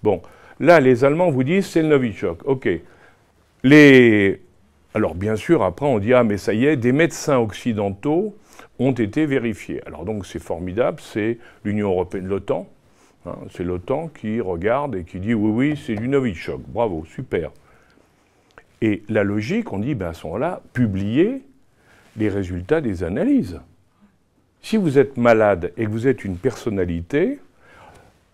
[0.03, 0.21] Bon,
[0.59, 2.39] là, les Allemands vous disent c'est le Novichok.
[2.45, 2.69] OK.
[3.63, 4.41] Les...
[4.93, 8.35] Alors, bien sûr, après, on dit ah, mais ça y est, des médecins occidentaux
[8.79, 9.81] ont été vérifiés.
[9.85, 12.67] Alors, donc, c'est formidable, c'est l'Union européenne, l'OTAN,
[13.25, 16.61] Hein, c'est l'OTAN qui regarde et qui dit oui, oui, c'est du Novichok.
[16.67, 17.51] Bravo, super.
[18.81, 21.43] Et la logique, on dit ben à ce moment-là, publiez
[22.17, 23.59] les résultats des analyses.
[24.61, 27.39] Si vous êtes malade et que vous êtes une personnalité,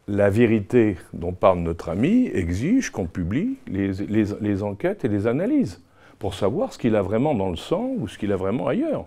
[0.08, 5.82] la vérité dont parle notre ami exige qu'on publie les, les, enquêtes et les analyses
[6.18, 9.06] pour savoir ce qu'il a vraiment dans le sang ou ce qu'il a vraiment ailleurs.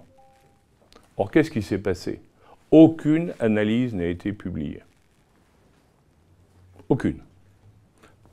[1.16, 2.20] Or, qu'est-ce qui s'est passé?
[2.70, 4.82] Aucune analyse n'a été publiée.
[6.90, 7.20] Aucune.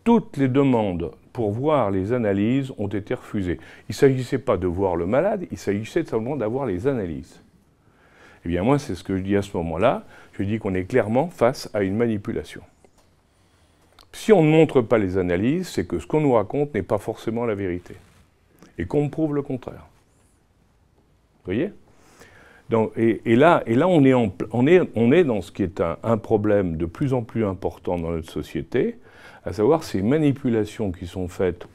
[0.04, 3.60] Toutes les demandes pour voir les analyses ont été refusées.
[3.88, 7.40] Il ne s'agissait pas de voir le malade, il s'agissait simplement d'avoir les analyses.
[8.44, 10.06] Eh bien moi, c'est ce que je dis à ce moment-là.
[10.34, 12.62] Je dis qu'on est clairement face à une manipulation.
[14.12, 16.98] Si on ne montre pas les analyses, c'est que ce qu'on nous raconte n'est pas
[16.98, 17.96] forcément la vérité.
[18.80, 19.86] Et qu'on prouve le contraire.
[21.44, 21.72] Vous voyez?
[22.98, 24.04] Et, là, on,
[24.68, 28.98] est dans ce qui est un, problème de plus en plus important dans notre société,
[29.46, 31.66] à savoir ces manipulations qui sont faites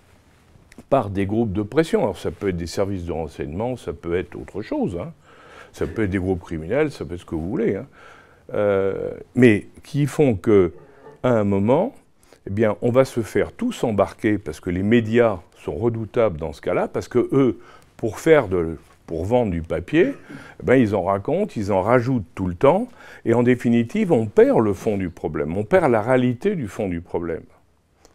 [0.90, 2.02] par des groupes de pression.
[2.02, 5.12] Alors ça peut être des services de renseignement, ça peut être autre chose, hein.
[5.72, 7.76] ça peut être des groupes criminels, ça peut être ce que vous voulez.
[7.76, 7.86] Hein.
[9.34, 10.72] mais qui font que,
[11.22, 11.94] à un moment,
[12.46, 16.52] eh bien, on va se faire tous embarquer parce que les médias sont redoutables dans
[16.52, 17.58] ce cas-là, parce que eux,
[17.96, 18.76] pour faire de,
[19.12, 22.88] pour vendre du papier, eh ben, ils en racontent, ils en rajoutent tout le temps,
[23.26, 26.88] et en définitive, on perd le fond du problème, on perd la réalité du fond
[26.88, 27.42] du problème.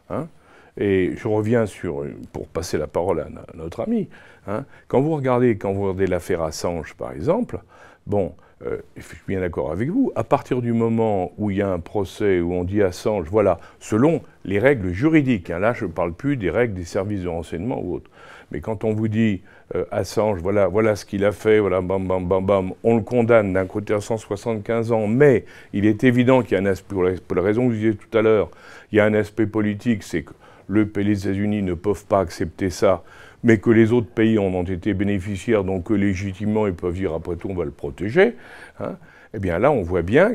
[0.10, 0.28] Hein.
[0.76, 4.10] et je reviens sur, pour passer la parole à, notre ami,
[4.48, 7.60] hein, quand vous regardez, quand vous regardez l'affaire Assange, par exemple,
[8.08, 8.34] bon,
[8.66, 11.70] euh, je suis bien d'accord avec vous, à partir du moment où il y a
[11.70, 15.92] un procès, où on dit Assange, voilà, selon les règles juridiques, hein, là je ne
[15.92, 18.10] parle plus des règles des services de renseignement ou autres,
[18.50, 19.44] mais quand on vous dit
[19.76, 23.52] euh, Assange, voilà, ce qu'il a fait, voilà, bam, bam, bam, bam, on le condamne
[23.52, 26.96] d'un côté à 175 ans, mais il est évident qu'il y a un aspect,
[27.28, 28.50] pour la, raison que vous disiez tout à l'heure,
[28.92, 30.34] il y a un aspect politique, c'est que
[30.68, 33.04] le, les États-Unis ne peuvent pas accepter ça,
[33.44, 37.14] mais que les autres pays en ont été bénéficiaires, donc que légitimement ils peuvent dire
[37.14, 38.36] après tout on va le protéger,
[38.80, 38.96] hein,
[39.34, 40.32] eh bien là on voit bien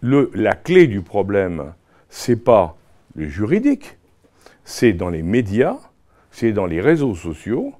[0.00, 1.74] le, la clé du problème,
[2.08, 2.76] c'est pas
[3.14, 3.98] le juridique,
[4.64, 5.76] c'est dans les médias,
[6.30, 7.74] c'est dans les réseaux sociaux,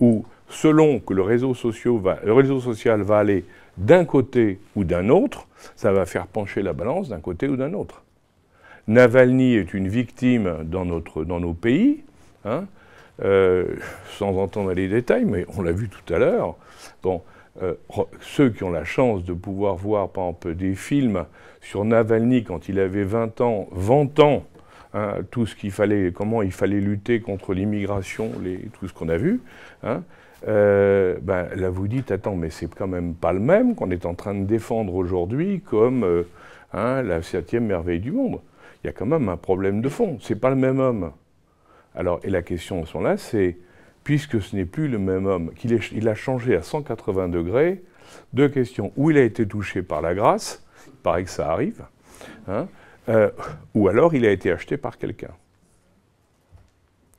[0.00, 3.44] où selon que le réseau, social va aller
[3.76, 7.72] d'un côté ou d'un autre, ça va faire pencher la balance d'un côté ou d'un
[7.72, 8.02] autre.
[8.86, 12.02] Navalny est une victime dans, notre, dans nos pays,
[12.44, 12.64] hein,
[13.22, 13.64] euh,
[14.18, 16.56] sans entendre les détails, mais on l'a vu tout à l'heure.
[17.62, 17.74] Euh,
[18.20, 20.08] ceux qui ont la chance de pouvoir voir,
[20.44, 21.24] des films
[21.60, 24.44] sur Navalny quand il avait 20 ans, vantant
[24.94, 28.32] hein, tout ce qu'il fallait, comment il fallait lutter contre l'immigration,
[28.78, 29.40] tout ce qu'on a vu,
[29.82, 30.02] hein,
[30.48, 34.06] euh, ben, là vous dites, attends, mais c'est quand même pas le même qu'on est
[34.06, 36.24] en train de défendre aujourd'hui comme
[36.72, 38.40] hein, la septième merveille du monde.
[38.82, 40.18] Il y a quand même un problème de fond.
[40.20, 41.12] C'est pas le même homme.
[41.94, 43.56] Alors, et la question sont là, c'est,
[44.02, 47.82] puisque ce n'est plus le même homme, qu'il il a changé à 180 degrés,
[48.32, 48.92] deux questions.
[48.96, 51.82] Où il a été touché par la grâce, il paraît que ça arrive,
[52.48, 52.66] hein,
[53.08, 53.30] euh,
[53.74, 55.30] ou alors il a été acheté par quelqu'un,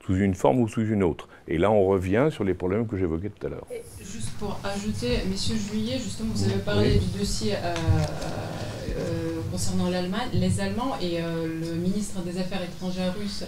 [0.04, 1.28] sous une forme ou sous une autre.
[1.48, 3.66] Et là, on revient sur les problèmes que j'évoquais tout à l'heure.
[4.00, 7.74] Juste pour ajouter, Monsieur Juillet, justement, vous avez parlé du dossier euh,
[8.96, 13.44] euh, concernant l'Allemagne, les Allemands et le ministre des Affaires étrangères russe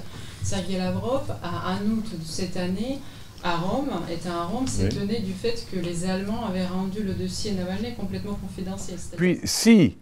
[0.47, 3.01] Sergei Lavrov, à un août de cette année,
[3.42, 7.51] à Rome, était à Rome, s'étonnait du fait que les Allemands avaient rendu le dossier
[7.53, 8.97] Navalny complètement confidentiel.
[9.16, 9.97] Puis, si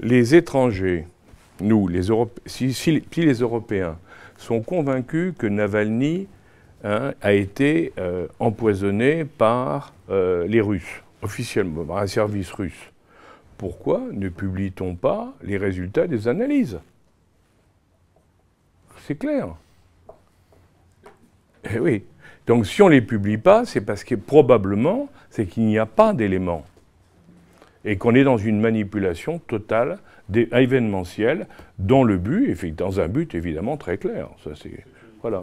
[0.00, 1.06] les étrangers,
[1.60, 2.08] nous, les,
[2.46, 2.74] si,
[3.16, 3.98] les Européens,
[4.42, 6.26] sont convaincus que Navalny
[6.84, 12.90] hein, a été euh, empoisonné par euh, les Russes, officiellement, par un service russe,
[13.56, 16.80] pourquoi ne publie-t-on pas les résultats des analyses?
[19.06, 19.54] C'est clair.
[21.72, 22.04] Eh oui.
[22.46, 25.86] Donc si on ne les publie pas, c'est parce que probablement, c'est qu'il n'y a
[25.86, 26.64] pas d'éléments.
[27.84, 29.98] Et qu'on est dans une manipulation totale
[30.34, 31.46] événementielle,
[31.78, 34.28] dans le but, dans un but évidemment très clair.
[34.44, 34.84] Ça, c'est,
[35.20, 35.42] voilà.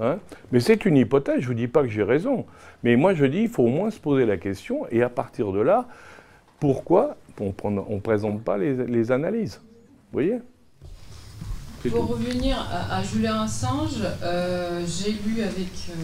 [0.00, 0.18] Hein?
[0.52, 2.44] Mais c'est une hypothèse, je ne vous dis pas que j'ai raison.
[2.82, 5.52] Mais moi je dis, il faut au moins se poser la question, et à partir
[5.52, 5.86] de là,
[6.60, 9.60] pourquoi on ne présente pas les, les analyses?
[10.12, 10.38] Vous voyez?
[11.90, 12.56] Pour revenir
[12.90, 15.94] à, Julien Assange, euh, j'ai lu avec euh,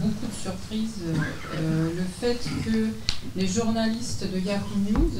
[0.00, 1.00] beaucoup de surprise
[1.54, 2.88] euh, le fait que
[3.34, 5.10] les journalistes de Yahoo News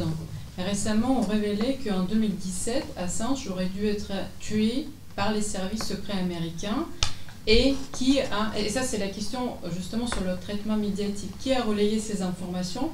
[0.58, 6.86] récemment ont révélé qu'en 2017, Assange aurait dû être tué par les services secrets américains
[7.46, 11.62] et qui a, et ça c'est la question justement sur le traitement médiatique, qui a
[11.62, 12.90] relayé ces informations?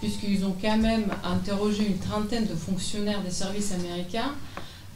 [0.00, 4.32] Puisqu'ils ont quand même interrogé une trentaine de fonctionnaires des services américains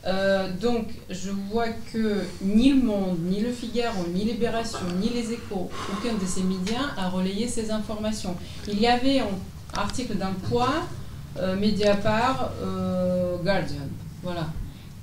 [0.06, 5.32] euh, donc, je vois que ni Le Monde, ni Le Figaro, ni Libération, ni Les
[5.32, 8.34] Échos, aucun de ces médias a relayé ces informations.
[8.66, 9.28] Il y avait un
[9.74, 10.86] article d'un poids,
[11.38, 13.88] euh, Mediapart, euh, Guardian.
[14.22, 14.46] Voilà.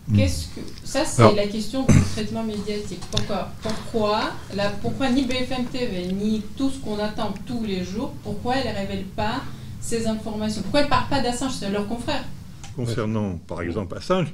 [0.07, 0.17] Hmm.
[0.17, 3.01] Qu'est-ce que ça c'est la question du traitement médiatique.
[3.11, 4.21] Pourquoi pourquoi,
[4.55, 8.73] la, pourquoi ni BFM TV ni tout ce qu'on attend tous les jours, pourquoi elles
[8.73, 9.41] ne révèlent pas
[9.81, 10.61] ces informations?
[10.61, 12.23] Pourquoi elles ne parlent pas d'Assange, c'est leurs confrères
[12.77, 14.27] Concernant, par exemple, Assange,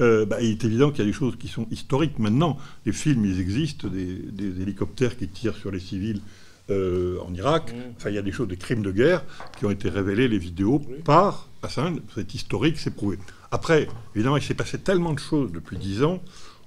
[0.00, 2.58] euh, bah, il est évident qu'il y a des choses qui sont historiques maintenant.
[2.84, 6.20] Les films, ils existent, des, hélicoptères qui tirent sur les civils
[6.68, 7.72] euh, en Irak.
[7.72, 7.92] Mmh.
[7.96, 9.24] Enfin, il y a des choses, des crimes de guerre
[9.58, 11.96] qui ont été révélés, les vidéos, par Assange.
[12.14, 13.18] C'est historique, c'est prouvé.
[13.50, 16.20] Après, évidemment, il s'est passé tellement de choses depuis dix ans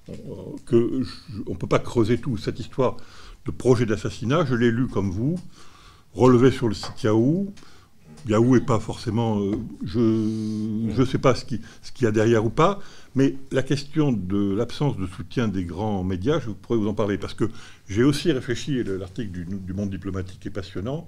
[0.08, 2.38] qu'on ne peut pas creuser tout.
[2.38, 2.98] Cette histoire
[3.46, 5.40] de projet d'assassinat, je l'ai lu comme vous,
[6.14, 7.54] relevé sur le site Yahoo.
[8.28, 9.40] Yahoo n'est pas forcément.
[9.40, 12.80] Euh, je ne sais pas ce qu'il ce y a derrière ou pas,
[13.16, 17.18] mais la question de l'absence de soutien des grands médias, je pourrais vous en parler,
[17.18, 17.46] parce que
[17.88, 21.08] j'ai aussi réfléchi, l'article du, Monde diplomatique est passionnant,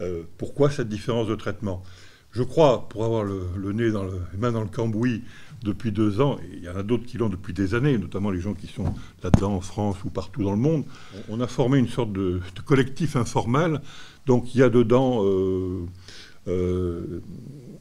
[0.00, 1.82] euh, pourquoi cette différence de traitement?
[2.30, 5.22] Je crois, pour avoir le, nez dans le, les mains dans le cambouis
[5.62, 8.30] depuis deux ans, et il y en a d'autres qui l'ont depuis des années, notamment
[8.30, 10.84] les gens qui sont là-dedans en France ou partout dans le monde,
[11.28, 13.80] on a formé une sorte de, collectif informel.
[14.26, 15.86] Donc il y a dedans euh,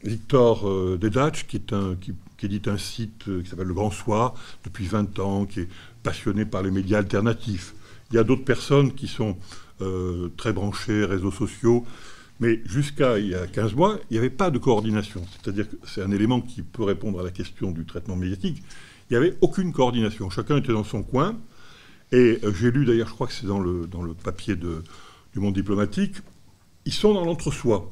[0.03, 2.13] Victor euh, Dedach, qui, est un, qui,
[2.45, 5.69] édite un site qui s'appelle Le Grand Soir depuis 20 ans, qui est
[6.03, 7.73] passionné par les médias alternatifs.
[8.11, 9.37] Il y a d'autres personnes qui sont
[10.37, 11.85] très branchées, réseaux sociaux.
[12.39, 15.23] Mais jusqu'à il y a 15 mois, il n'y avait pas de coordination.
[15.31, 18.63] C'est-à-dire que c'est un élément qui peut répondre à la question du traitement médiatique.
[19.09, 20.29] Il n'y avait aucune coordination.
[20.29, 21.37] Chacun était dans son coin.
[22.11, 24.83] Et euh, j'ai lu d'ailleurs, je crois que c'est dans le, dans le papier de,
[25.33, 26.15] du monde diplomatique,
[26.85, 27.91] ils sont dans l'entre-soi.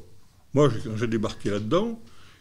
[0.55, 1.99] Moi, quand j'ai débarqué là-dedans,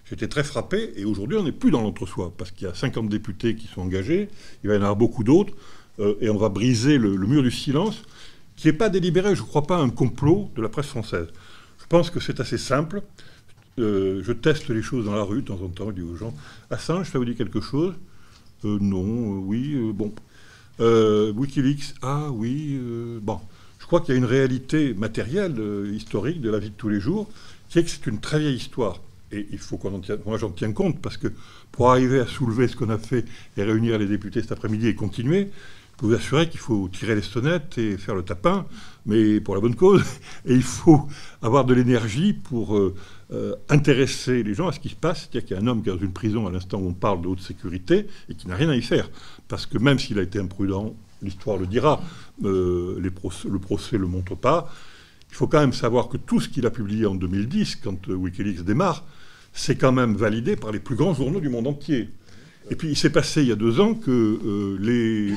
[0.08, 0.92] j'étais très frappé.
[0.96, 2.32] Et aujourd'hui, on n'est plus dans l'entre-soi.
[2.38, 4.28] Parce qu'il y a 50 députés qui sont engagés.
[4.62, 5.52] Il va y en avoir beaucoup d'autres.
[5.98, 8.02] Euh, et on va briser le, mur du silence,
[8.54, 11.26] qui n'est pas délibéré, je ne crois pas, un complot de la presse française.
[11.80, 13.02] Je pense que c'est assez simple.
[13.80, 15.88] Euh, je teste les choses dans la rue de temps en temps.
[15.88, 16.32] Je dis aux gens
[16.70, 17.94] Assange, ça vous dit quelque chose?
[18.64, 20.14] Euh, Non, oui, bon.
[20.78, 22.78] Wikileaks, ah oui,
[23.20, 23.40] bon.
[23.80, 25.60] Je crois qu'il y a une réalité matérielle,
[25.92, 27.28] historique de la vie de tous les jours,
[27.74, 29.00] qui est que c'est une très vieille histoire.
[29.32, 30.20] Et il faut qu'on en tienne.
[30.26, 31.26] Moi, j'en tiens compte parce que
[31.72, 33.24] pour arriver à soulever ce qu'on a fait
[33.56, 37.16] et réunir les députés cet après-midi et continuer, je peux vous assurer qu'il faut tirer
[37.16, 38.66] les sonnettes et faire le tapin,
[39.06, 40.04] mais pour la bonne cause.
[40.46, 41.08] Et il faut
[41.42, 42.94] avoir de l'énergie pour euh,
[43.32, 45.22] euh, intéresser les gens à ce qui se passe.
[45.22, 46.92] C'est-à-dire qu'il y a un homme qui est dans une prison à l'instant où on
[46.92, 49.10] parle de haute sécurité et qui n'a rien à y faire.
[49.48, 52.00] Parce que même s'il a été imprudent, l'histoire le dira,
[52.44, 54.70] euh, le procès ne le montre pas.
[55.34, 58.62] Il faut quand même savoir que tout ce qu'il a publié en 2010, quand Wikileaks
[58.62, 59.04] démarre,
[59.52, 62.08] c'est quand même validé par les plus grands journaux du monde entier.
[62.70, 65.34] Et puis il s'est passé il y a deux ans que les,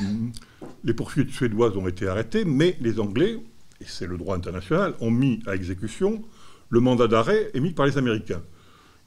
[0.84, 3.40] les poursuites suédoises ont été arrêtées, mais les Anglais,
[3.82, 6.22] et c'est le droit international, ont mis à exécution
[6.70, 8.44] le mandat d'arrêt émis par les Américains.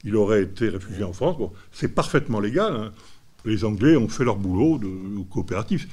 [0.03, 1.37] Il aurait été réfugié en France.
[1.37, 2.75] Bon, c'est parfaitement légal.
[2.75, 2.91] Hein.
[3.45, 5.87] Les Anglais ont fait leur boulot de, coopératif.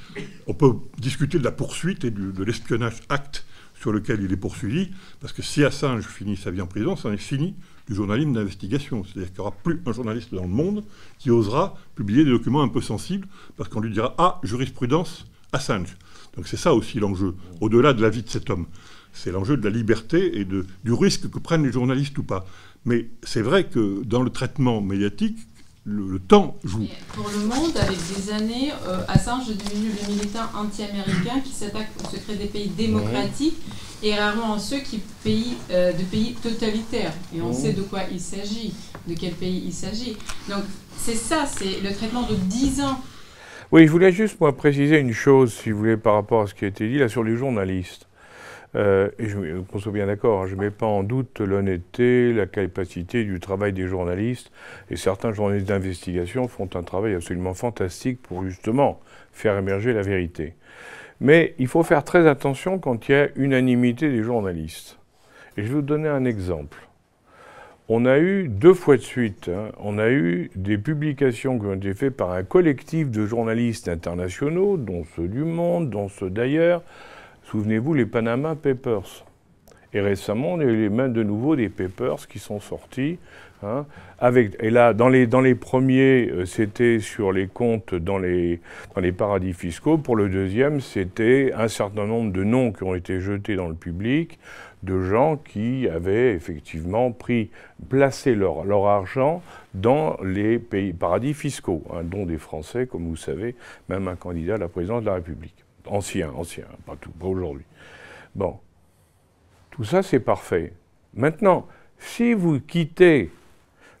[0.45, 3.45] On peut discuter de la poursuite et de l'espionnage acte
[3.79, 4.89] sur lequel il est poursuivi,
[5.19, 7.55] parce que si Assange finit sa vie en prison, c'en est fini
[7.87, 9.03] du journalisme d'investigation.
[9.03, 10.83] C'est-à-dire qu'il n'y aura plus un journaliste dans le monde
[11.17, 15.97] qui osera publier des documents un peu sensibles, parce qu'on lui dira Ah, jurisprudence, Assange.
[16.35, 18.67] Donc c'est ça aussi l'enjeu, au-delà de la vie de cet homme.
[19.13, 22.45] C'est l'enjeu de la liberté et du risque que prennent les journalistes ou pas.
[22.85, 25.37] Mais c'est vrai que dans le traitement médiatique,
[25.89, 26.87] le, temps joue.
[27.13, 31.89] pour le monde, avec des années, euh, Assange est devenu le militant anti-américain qui s'attaque
[31.99, 33.57] au secret des pays démocratiques
[34.03, 37.13] et rarement en ceux qui pays, euh, de pays totalitaires.
[37.35, 38.73] Et on sait de quoi il s'agit,
[39.07, 40.15] de quel pays il s'agit.
[40.47, 40.63] Donc
[40.97, 42.99] c'est ça, c'est le traitement de 10 ans
[43.71, 46.55] oui, je voulais juste moi préciser une chose, si vous voulez, par rapport à ce
[46.55, 48.08] qui a été dit là sur les journalistes.
[48.75, 52.33] Euh, et je, qu'on soit bien d'accord, hein, je ne mets pas en doute l'honnêteté,
[52.33, 54.51] la capacité du travail des journalistes.
[54.89, 58.99] Et certains journalistes d'investigation font un travail absolument fantastique pour justement
[59.31, 60.53] faire émerger la vérité.
[61.19, 64.99] Mais il faut faire très attention quand il y a unanimité des journalistes.
[65.57, 66.77] Et je vais vous donner un exemple
[67.91, 71.73] on a eu deux fois de suite, hein, on a eu des publications qui ont
[71.73, 76.83] été faites par un collectif de journalistes internationaux, dont ceux du Monde, dont ceux d'ailleurs.
[77.49, 79.25] Souvenez-vous, les Panama Papers.
[79.91, 83.17] Et récemment, on a eu mains de nouveau des papers qui sont sortis.
[83.63, 83.87] Hein,
[84.59, 88.61] et là, dans les, premiers, euh, c'était sur les comptes dans les,
[89.17, 89.97] paradis fiscaux.
[89.97, 93.73] Pour le deuxième, c'était un certain nombre de noms qui ont été jetés dans le
[93.73, 94.37] public
[94.83, 97.49] de gens qui avaient effectivement pris,
[97.89, 99.41] placé leur, argent
[99.73, 103.55] dans les paradis fiscaux, hein, dont des Français, comme vous savez,
[103.89, 105.65] même un candidat à la présidence de la République.
[105.89, 107.65] Ancien, ancien, pas tout, pas aujourd'hui.
[108.35, 108.59] Bon,
[109.71, 110.73] tout ça c'est parfait.
[111.13, 113.31] Maintenant, si vous quittez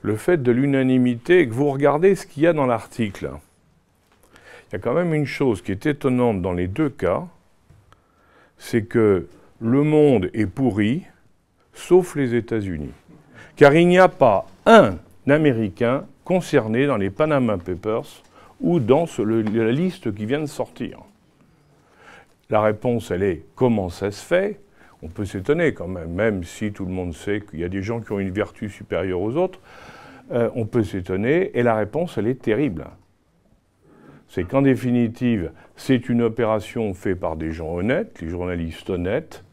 [0.01, 3.31] le fait de l'unanimité et que vous regardez ce qu'il y a dans l'article,
[4.69, 7.27] il y a quand même une chose qui est étonnante dans les deux cas,
[8.57, 9.27] c'est que
[9.59, 11.03] le monde est pourri,
[11.73, 12.93] sauf les États-Unis.
[13.55, 14.97] Car il n'y a pas un
[15.27, 18.23] Américain concerné dans les Panama Papers
[18.61, 20.99] ou dans la liste qui vient de sortir.
[22.49, 24.59] La réponse, elle est comment ça se fait?
[25.01, 27.83] On peut s'étonner quand même, même si tout le monde sait qu'il y a des
[27.83, 29.59] gens qui ont une vertu supérieure aux autres.
[30.31, 32.85] Euh, on peut s'étonner, et la réponse, elle est terrible
[34.29, 39.43] c'est qu'en définitive, c'est une opération faite par des gens honnêtes, les journalistes honnêtes,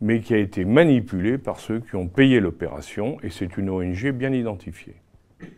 [0.00, 4.10] mais qui a été manipulée par ceux qui ont payé l'opération, et c'est une ONG
[4.12, 4.94] bien identifiée.
[5.40, 5.48] Vous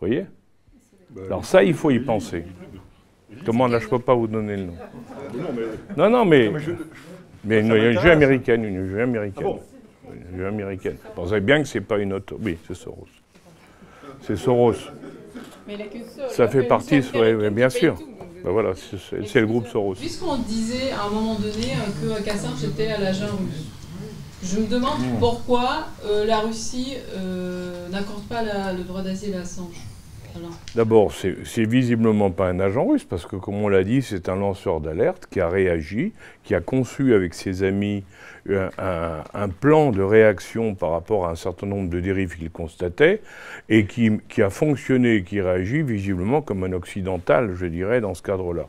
[0.00, 0.26] voyez?
[1.26, 2.44] Alors ça, il faut y penser.
[3.46, 4.76] Comment là, je ne peux pas vous donner le nom.
[5.96, 6.50] Non, non, mais...
[7.44, 9.46] Mais une ONG américaine, une ONG américaine.
[10.46, 10.96] américaine.
[11.16, 12.38] Vous savez bien que c'est pas une auto.
[12.42, 13.06] Oui, c'est Soros.
[14.22, 14.72] C'est Soros.
[15.66, 15.98] Mais il a que
[16.30, 16.48] ça.
[16.48, 17.96] fait partie, oui, bien sûr.
[18.44, 19.94] Ben voilà, c'est le groupe Soros.
[19.94, 23.64] Puisqu'on disait à un moment donné euh, que Kassinch était à l'agent russe,
[24.42, 25.18] je me demande hmm.
[25.18, 29.76] pourquoi euh, la Russie euh, n'accorde pas le droit d'asile à Assange.
[30.74, 34.36] D'abord, c'est visiblement pas un agent russe, parce que comme on l'a dit, c'est un
[34.36, 38.04] lanceur d'alerte qui a réagi, qui a conçu avec ses amis
[38.48, 43.22] un, plan de réaction par rapport à un certain nombre de dérives qu'il constatait,
[43.68, 48.22] et qui, qui a fonctionné, qui réagit visiblement comme un occidental, je dirais, dans ce
[48.22, 48.66] cadre-là.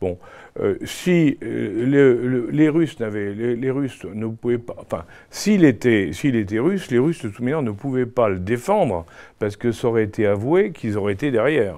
[0.00, 0.18] Bon,
[0.60, 6.34] euh, si euh, les Russes n'avaient, les, Russes ne pouvaient pas, enfin, s'il était, s'il
[6.34, 9.04] était russe, les Russes de toute manière ne pouvaient pas le défendre
[9.38, 11.76] parce que ça aurait été avoué qu'ils auraient été derrière.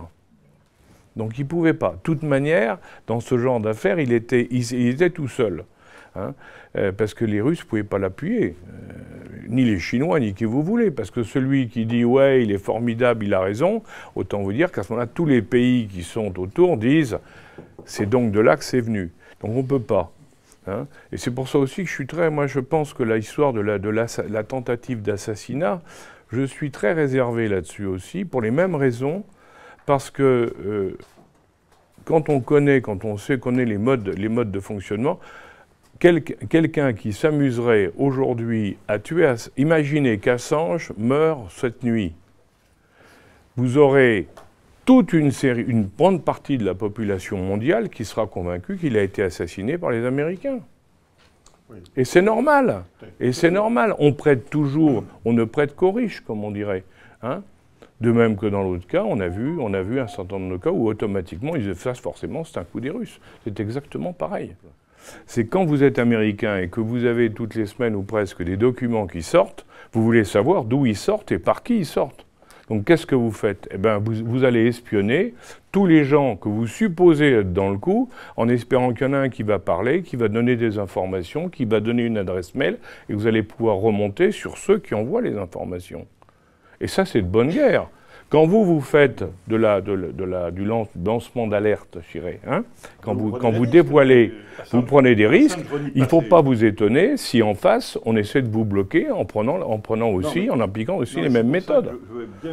[1.16, 1.92] Donc ils ne pouvaient pas.
[1.92, 5.64] De toute manière, dans ce genre d'affaires, il était, il, était tout seul.
[6.14, 6.34] Hein,
[6.76, 8.54] euh, parce que les Russes ne pouvaient pas l'appuyer.
[9.48, 10.92] ni les Chinois, ni qui vous voulez.
[10.92, 13.82] Parce que celui qui dit ouais, il est formidable, il a raison,
[14.14, 17.18] autant vous dire qu'à ce moment-là, tous les pays qui sont autour disent
[17.88, 19.10] c'est donc de là que c'est venu.
[19.40, 20.12] Donc on ne peut pas.
[20.66, 20.86] Hein.
[21.10, 22.30] Et c'est pour ça aussi que je suis très.
[22.30, 25.80] Moi, je pense que l'histoire de, la, de la, tentative d'assassinat,
[26.30, 29.24] je suis très réservé là-dessus aussi, pour les mêmes raisons,
[29.86, 30.98] parce que euh,
[32.04, 35.18] quand on connaît, quand on sait, connaît les modes, les modes de fonctionnement,
[35.98, 42.12] quelqu'un qui s'amuserait aujourd'hui à tuer, imaginez qu'Assange meurt cette nuit.
[43.56, 44.28] Vous aurez
[44.88, 49.02] toute une série, une grande partie de la population mondiale qui sera convaincue qu'il a
[49.02, 50.60] été assassiné par les Américains.
[51.94, 52.84] Et c'est normal.
[53.20, 53.94] Et c'est normal.
[53.98, 56.84] On prête toujours, on ne prête qu'aux riches, comme on dirait.
[57.22, 57.42] Hein.
[58.00, 60.56] de même que dans l'autre cas, on a, vu, on a vu un certain nombre
[60.56, 63.20] de cas où automatiquement ils effacent forcément, c'est un coup des Russes.
[63.44, 64.54] C'est exactement pareil.
[65.26, 68.56] C'est quand vous êtes américain et que vous avez toutes les semaines ou presque des
[68.56, 72.24] documents qui sortent, vous voulez savoir d'où ils sortent et par qui ils sortent.
[72.68, 73.68] Donc qu'est-ce que vous faites?
[73.72, 75.34] Eh bien, vous, allez espionner
[75.72, 79.14] tous les gens que vous supposez être dans le coup, en espérant qu'il y en
[79.14, 82.54] a un qui va parler, qui va donner des informations, qui va donner une adresse
[82.54, 82.78] mail,
[83.08, 86.06] et vous allez pouvoir remonter sur ceux qui envoient les informations.
[86.80, 87.88] Et ça, c'est de bonne guerre.
[88.30, 92.62] Quand vous, vous faites de la, de, la, du lancement d'alerte, je dirais, hein,
[93.00, 94.34] quand vous, quand vous dévoilez,
[94.70, 95.58] vous prenez des risques,
[95.94, 99.24] il ne faut pas vous étonner si en face, on essaie de vous bloquer en
[99.24, 101.92] prenant, en prenant aussi, en appliquant aussi les mêmes méthodes.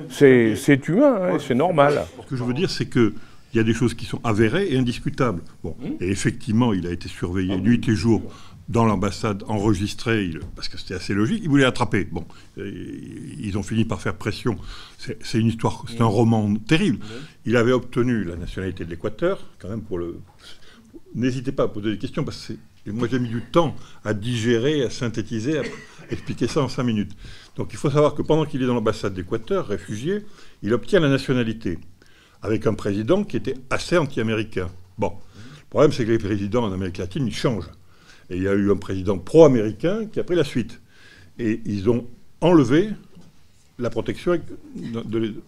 [0.10, 2.02] C'est humain, hein, c'est normal.
[2.24, 3.14] Ce que je veux dire, c'est que
[3.54, 5.42] il y a des choses qui sont avérées et indiscutables.
[5.64, 5.92] Bon, hum.
[6.02, 8.22] et effectivement, il a été surveillé ah nuit et jour
[8.68, 12.06] dans l'ambassade enregistré, parce que c'était assez logique, ils voulaient l'attraper.
[12.06, 12.26] Bon,
[12.58, 14.58] ils ont fini par faire pression.
[14.98, 17.00] C'est une histoire, c'est un roman terrible.
[17.46, 20.20] Il avait obtenu la nationalité de l'Équateur, quand même pour le.
[21.14, 24.84] N'hésitez pas à poser des questions, parce que moi j'ai mis du temps à digérer,
[24.84, 25.64] à synthétiser, à
[26.10, 27.12] expliquer ça en cinq minutes.
[27.56, 30.26] Donc il faut savoir que pendant qu'il est dans l'ambassade d'Équateur, réfugié,
[30.64, 31.78] il obtient la nationalité,
[32.42, 34.70] avec un président qui était assez anti-américain.
[34.98, 37.70] Bon, le problème c'est que les présidents en Amérique latine, ils changent.
[38.30, 40.82] Et il y a eu un président pro-américain qui a pris la suite.
[41.40, 42.06] Et ils ont
[42.42, 42.90] enlevé
[43.78, 44.40] la protection.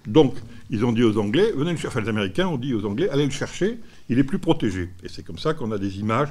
[0.05, 0.35] donc,
[0.69, 2.01] ils ont dit aux Anglais, venez le chercher.
[2.01, 4.89] Les Américains ont dit aux Anglais, allez le chercher, il est plus protégé.
[5.03, 6.29] Et c'est comme ça qu'on a des images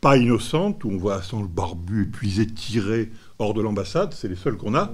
[0.00, 4.12] pas innocentes, où on voit Assange barbu, épuisé, tiré hors de l'ambassade.
[4.14, 4.92] C'est les seuls qu'on a.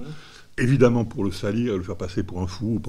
[0.57, 2.81] Évidemment, pour le salir, le faire passer pour un fou.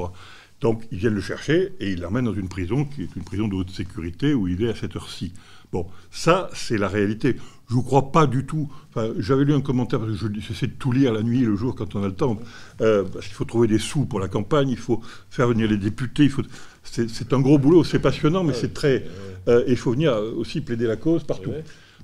[0.61, 3.49] Donc, ils viennent le chercher et ils l'emmènent dans une prison qui est une prison
[3.49, 5.35] de haute sécurité où il est à cette heure-ci.
[5.73, 7.37] Bon, ça, c'est la réalité.
[7.69, 8.71] Je ne crois pas du tout.
[9.19, 11.75] J'avais lu un commentaire, parce que j'essaie de tout lire la nuit et le jour
[11.75, 12.39] quand on a le temps,
[12.81, 15.77] euh, parce qu'il faut trouver des sous pour la campagne, il faut faire venir les
[15.77, 16.43] députés, il faut...
[16.85, 19.05] c'est un gros boulot, c'est passionnant, mais c'est très...
[19.49, 21.53] Euh, et il faut venir aussi plaider la cause partout.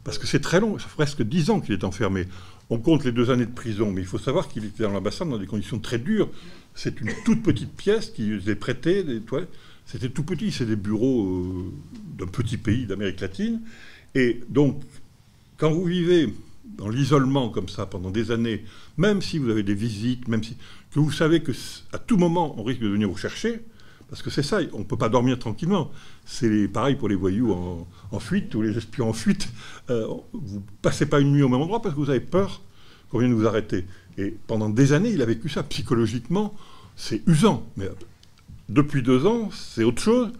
[0.05, 2.27] Parce que c'est très long, ça fait presque dix ans qu'il est enfermé.
[2.71, 5.29] On compte les deux années de prison, mais il faut savoir qu'il était dans l'ambassade
[5.29, 6.29] dans des conditions très dures.
[6.75, 9.53] C'est une toute petite pièce qui est prêtée, des toilettes.
[9.87, 11.73] C'était tout petit, c'est des bureaux euh,
[12.19, 13.61] d'un petit pays d'Amérique latine.
[14.15, 14.83] Et donc,
[15.57, 16.33] quand vous vivez
[16.65, 18.65] dans l'isolement comme ça pendant des années,
[18.97, 20.57] même si vous avez des visites, même si
[20.93, 21.53] que vous savez que
[21.93, 23.63] à tout moment on risque de venir vous chercher,
[24.13, 25.91] parce que c'est ça, on ne peut pas dormir tranquillement.
[26.27, 27.55] C'est pareil pour les voyous
[28.11, 29.49] en, fuite ou les espions en fuite.
[29.89, 32.61] Euh, vous passez pas une nuit au même endroit parce que vous avez peur
[33.09, 33.87] qu'on vienne vous arrêter.
[34.19, 36.55] Et pendant des années, il a vécu ça psychologiquement.
[36.95, 37.67] C'est usant.
[37.79, 37.89] Mais
[38.73, 40.31] depuis deux ans, c'est autre chose.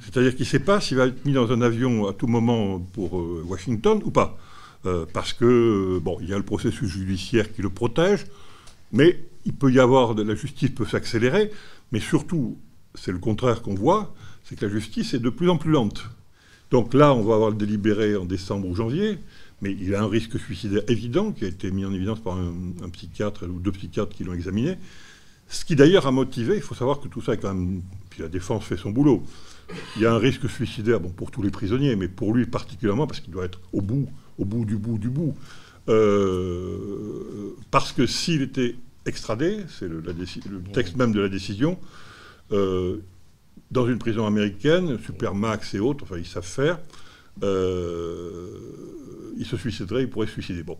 [0.00, 2.78] C'est-à-dire qu'il ne sait pas s'il va être mis dans un avion à tout moment
[2.78, 4.38] pour euh, Washington ou pas.
[4.84, 8.26] Euh, parce que, bon, il y a le processus judiciaire qui le protège,
[8.92, 11.50] mais il peut y avoir, la justice peut s'accélérer,
[11.92, 12.56] mais surtout,
[12.94, 14.14] c'est le contraire qu'on voit,
[14.44, 16.04] c'est que la justice est de plus en plus lente.
[16.70, 19.18] Donc là, on va avoir le délibéré en décembre ou janvier,
[19.62, 22.88] mais il a un risque suicidaire évident qui a été mis en évidence par un,
[22.90, 24.76] psychiatre ou deux psychiatres qui l'ont examiné.
[25.48, 27.82] Ce qui d'ailleurs a motivé, il faut savoir que tout ça est quand même.
[28.10, 29.22] Puis la défense fait son boulot.
[29.96, 33.06] Il y a un risque suicidaire bon, pour tous les prisonniers, mais pour lui particulièrement,
[33.06, 35.34] parce qu'il doit être au bout, au bout du bout du bout.
[35.88, 38.76] Euh, parce que s'il était
[39.06, 40.02] extradé, c'est le,
[40.72, 41.78] texte même de la décision,
[42.52, 42.98] euh,
[43.70, 46.78] dans une prison américaine, Supermax et autres, enfin ils savent faire,
[47.42, 48.48] euh,
[49.38, 50.62] il se suiciderait, il pourrait se suicider.
[50.62, 50.78] Bon.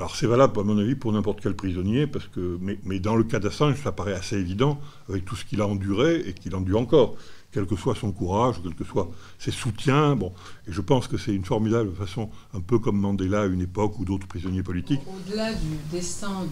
[0.00, 3.22] Alors c'est valable, à mon avis, pour n'importe quel prisonnier, parce que, mais, dans le
[3.22, 4.80] cas d'Assange, ça paraît assez évident,
[5.10, 7.16] avec tout ce qu'il a enduré et qu'il endure encore
[7.52, 10.16] quel que soit son courage, quel que soit ses soutiens.
[10.66, 13.98] Et je pense que c'est une formidable façon, un peu comme Mandela à une époque
[13.98, 15.02] ou d'autres prisonniers politiques.
[15.06, 16.46] Au-delà du destin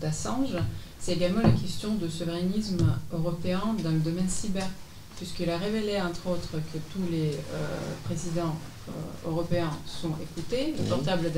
[0.00, 0.56] d'Assange,
[0.98, 2.78] c'est également la question de souverainisme
[3.12, 4.66] européen dans le domaine cyber,
[5.18, 8.56] puisqu'il a révélé, entre autres, que tous les euh, présidents
[9.26, 10.74] européens sont écoutés.
[10.78, 11.30] Le portable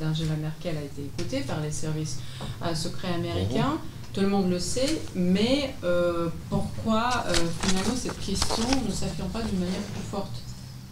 [0.00, 2.20] d'Angela Merkel a été écouté par les services
[2.62, 3.78] euh, secrets américains.
[4.12, 9.42] Tout le monde le sait, mais euh, pourquoi euh, finalement cette question ne s'affirme pas
[9.42, 10.42] d'une manière plus forte?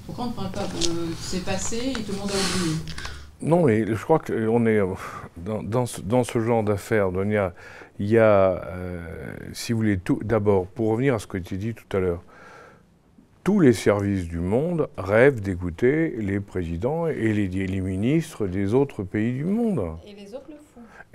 [0.05, 2.77] Pourquoi on ne parle pas de c'est passé et tout le monde a oublié?
[3.41, 4.81] Non, mais je crois qu'on est
[5.39, 7.09] dans, dans, ce, dans, ce, genre d'affaires.
[7.25, 7.53] Il y a,
[7.99, 9.01] il y a euh,
[9.53, 10.21] si vous voulez, tout.
[10.23, 12.23] D'abord, pour revenir à ce que tu dit tout à l'heure,
[13.45, 19.03] tous les services du monde rêvent d'écouter les présidents et les, les, ministres des autres
[19.03, 19.83] pays du monde.
[20.07, 20.55] Et les autres le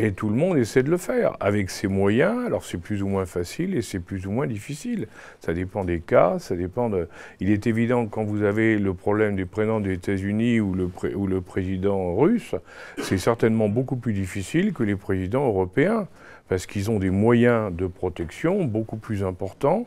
[0.01, 2.45] et tout le monde essaie de le faire avec ses moyens.
[2.45, 5.07] Alors c'est plus ou moins facile et c'est plus ou moins difficile.
[5.41, 7.09] Ça dépend des cas, ça dépend de.
[7.41, 11.41] Il est évident que quand vous avez le problème des présidents des États-Unis ou le
[11.41, 12.55] président russe,
[12.99, 16.07] c'est certainement beaucoup plus difficile que les présidents européens
[16.47, 19.85] parce qu'ils ont des moyens de protection beaucoup plus importants.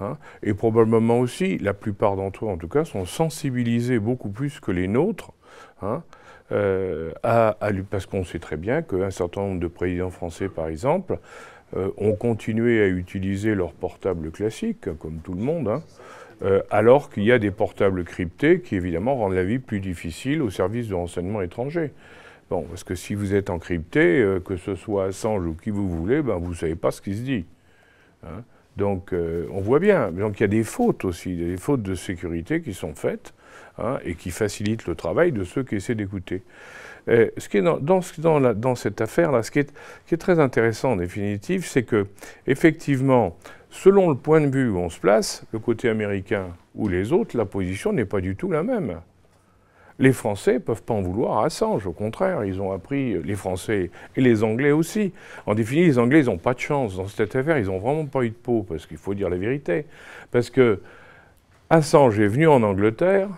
[0.00, 4.60] Hein, et probablement aussi, la plupart d'entre eux en tout cas, sont sensibilisés beaucoup plus
[4.60, 5.32] que les nôtres
[5.82, 6.02] hein,
[6.52, 7.56] euh, à,
[7.90, 11.18] parce qu'on sait très bien qu'un certain nombre de présidents français, par exemple,
[11.76, 15.82] euh, ont continué à utiliser leur portable classique, comme tout le monde, hein,
[16.42, 20.42] euh, alors qu'il y a des portables cryptés qui, évidemment, rendent la vie plus difficile
[20.42, 21.90] au service de renseignement étranger.
[22.50, 26.22] Bon, parce que si vous êtes encrypté, que ce soit Assange ou qui vous voulez,
[26.22, 27.44] ben, vous ne savez pas ce qui se dit.
[28.78, 30.10] Donc, on voit bien.
[30.12, 33.34] Donc, il y a des fautes aussi, des fautes de sécurité qui sont faites.
[33.80, 36.42] Hein, et qui facilite le travail de ceux qui essaient d'écouter.
[37.06, 39.72] Ce qui est dans cette affaire-là, ce qui est,
[40.06, 42.08] qui est, très intéressant en définitive, c'est que,
[42.48, 43.36] effectivement,
[43.70, 47.36] selon le point de vue où on se place, le côté américain ou les autres,
[47.36, 49.00] la position n'est pas du tout la même.
[49.98, 53.34] Les Français ne peuvent pas en vouloir à Assange, au contraire, ils ont appris, les
[53.34, 55.12] Français et les Anglais aussi.
[55.46, 58.22] En définitive, les Anglais, n'ont pas de chance dans cette affaire, ils n'ont vraiment pas
[58.22, 59.86] eu de peau, parce qu'il faut dire la vérité.
[60.30, 60.80] Parce que
[61.68, 63.28] Assange est venu en Angleterre,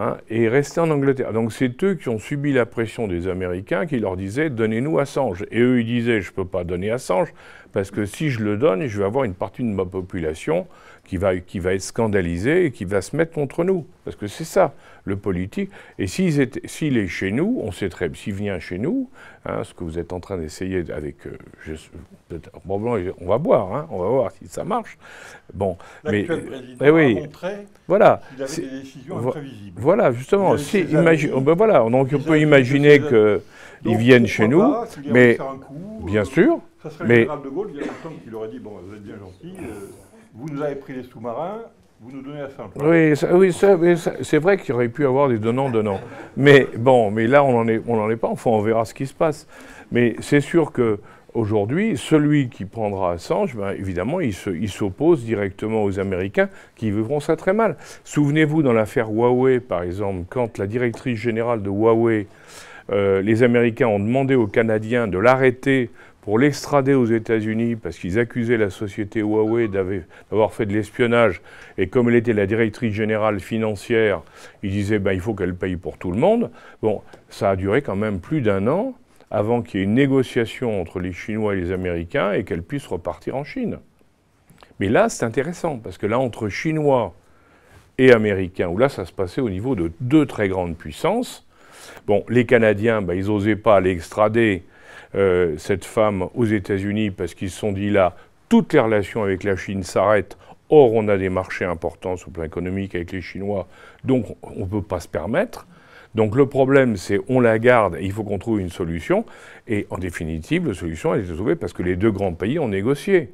[0.00, 1.32] Hein, et rester en Angleterre.
[1.32, 5.44] Donc c'est eux qui ont subi la pression des Américains qui leur disaient donnez-nous Assange.
[5.50, 7.34] Et eux ils disaient je ne peux pas donner Assange
[7.72, 10.68] parce que si je le donne, je vais avoir une partie de ma population
[11.08, 13.86] qui va, qui va être scandalisée et qui va se mettre contre nous.
[14.04, 15.70] Parce que c'est ça, le politique.
[15.98, 19.08] Et s'il est chez nous, on sait très s'il vient chez nous,
[19.46, 21.26] hein, ce que vous êtes en train d'essayer avec.
[21.26, 21.66] Euh,
[22.68, 24.98] on va voir, hein, on va voir si ça marche.
[25.54, 26.24] Bon, mais.
[26.24, 29.80] président oui, a montré voilà, qu'il avait des décisions imprévisibles.
[29.80, 30.58] Voilà, justement.
[30.58, 34.74] Si, imagine, ben voilà, donc on peut imaginer qu'ils viennent chez nous,
[35.06, 35.38] mais.
[36.04, 36.60] bien sûr.
[36.82, 38.70] Ça serait mais, le général de Gaulle, il y a longtemps qu'il aurait dit Bon,
[38.86, 39.52] vous êtes bien gentil.
[39.58, 39.88] Euh,
[40.38, 41.62] vous nous avez pris les sous-marins,
[42.00, 42.48] vous nous donnez la.
[43.34, 46.00] Oui, c'est vrai qu'il aurait pu avoir des donnants-donnants.
[46.36, 48.28] Mais bon, mais là, on n'en est, on est pas.
[48.28, 49.48] Enfin, on verra ce qui se passe.
[49.90, 51.00] Mais c'est sûr que
[51.34, 57.34] aujourd'hui, celui qui prendra Assange, ben, évidemment, il s'oppose directement aux Américains qui vivront ça
[57.34, 57.76] très mal.
[58.04, 62.28] Souvenez-vous, dans l'affaire Huawei, par exemple, quand la directrice générale de Huawei,
[62.90, 65.90] euh, les Américains ont demandé aux Canadiens de l'arrêter
[66.28, 71.40] pour l'extrader aux États-Unis parce qu'ils accusaient la société Huawei d'avoir fait de l'espionnage.
[71.78, 74.20] Et comme elle était la directrice générale financière,
[74.62, 76.50] ils disaient ben, il faut qu'elle paye pour tout le monde.
[76.82, 77.00] Bon,
[77.30, 78.92] ça a duré quand même plus d'un an
[79.30, 82.86] avant qu'il y ait une négociation entre les Chinois et les Américains et qu'elle puisse
[82.86, 83.78] repartir en Chine.
[84.80, 87.14] Mais là, c'est intéressant parce que là, entre Chinois
[87.96, 91.48] et Américains, où là, ça se passait au niveau de deux très grandes puissances.
[92.06, 94.64] Bon, les Canadiens, ben, ils n'osaient pas l'extrader
[95.14, 98.16] euh, cette femme aux États-Unis parce qu'ils se sont dit là,
[98.48, 100.36] toutes les relations avec la Chine s'arrêtent.
[100.70, 103.66] Or, on a des marchés importants sur le plan économique avec les Chinois,
[104.04, 105.66] donc on ne peut pas se permettre.
[106.14, 109.24] Donc le problème, c'est on la garde il faut qu'on trouve une solution.
[109.66, 112.68] Et en définitive, la solution, elle est trouvée parce que les deux grands pays ont
[112.68, 113.30] négocié.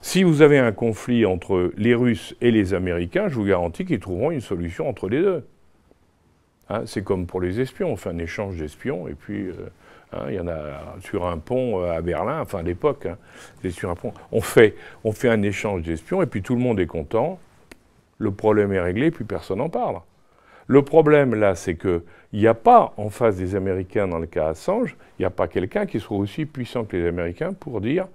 [0.00, 4.00] Si vous avez un conflit entre les Russes et les Américains, je vous garantis qu'ils
[4.00, 5.44] trouveront une solution entre les deux.
[6.68, 9.70] Hein, c'est comme pour les espions, on fait un échange d'espions, et puis euh,
[10.12, 13.16] hein, il y en a sur un pont euh, à Berlin, enfin à l'époque, hein,
[13.70, 14.12] sur un pont.
[14.32, 17.38] On fait, on fait un échange d'espions, et puis tout le monde est content,
[18.18, 20.00] le problème est réglé, puis personne n'en parle.
[20.66, 22.02] Le problème là, c'est qu'il
[22.32, 25.48] n'y a pas en face des Américains dans le cas Assange, il n'y a pas
[25.48, 28.06] quelqu'un qui soit aussi puissant que les Américains pour dire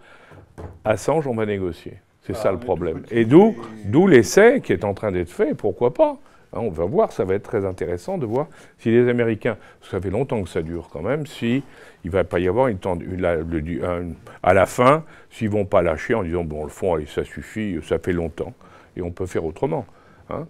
[0.85, 1.97] Assange, on va négocier.
[2.21, 3.03] C'est ça ah, le problème.
[3.11, 6.17] Et d'où, d'où l'essai qui est en train d'être fait, pourquoi pas
[6.61, 8.47] on va voir, ça va être très intéressant de voir
[8.79, 11.63] si les Américains, ça fait longtemps que ça dure quand même, si
[12.03, 16.23] il va pas y avoir une, une, à la fin, s'ils vont pas lâcher en
[16.23, 18.53] disant bon le fond ça suffit, ça fait longtemps
[18.95, 19.85] et on peut faire autrement.
[20.29, 20.47] Hein.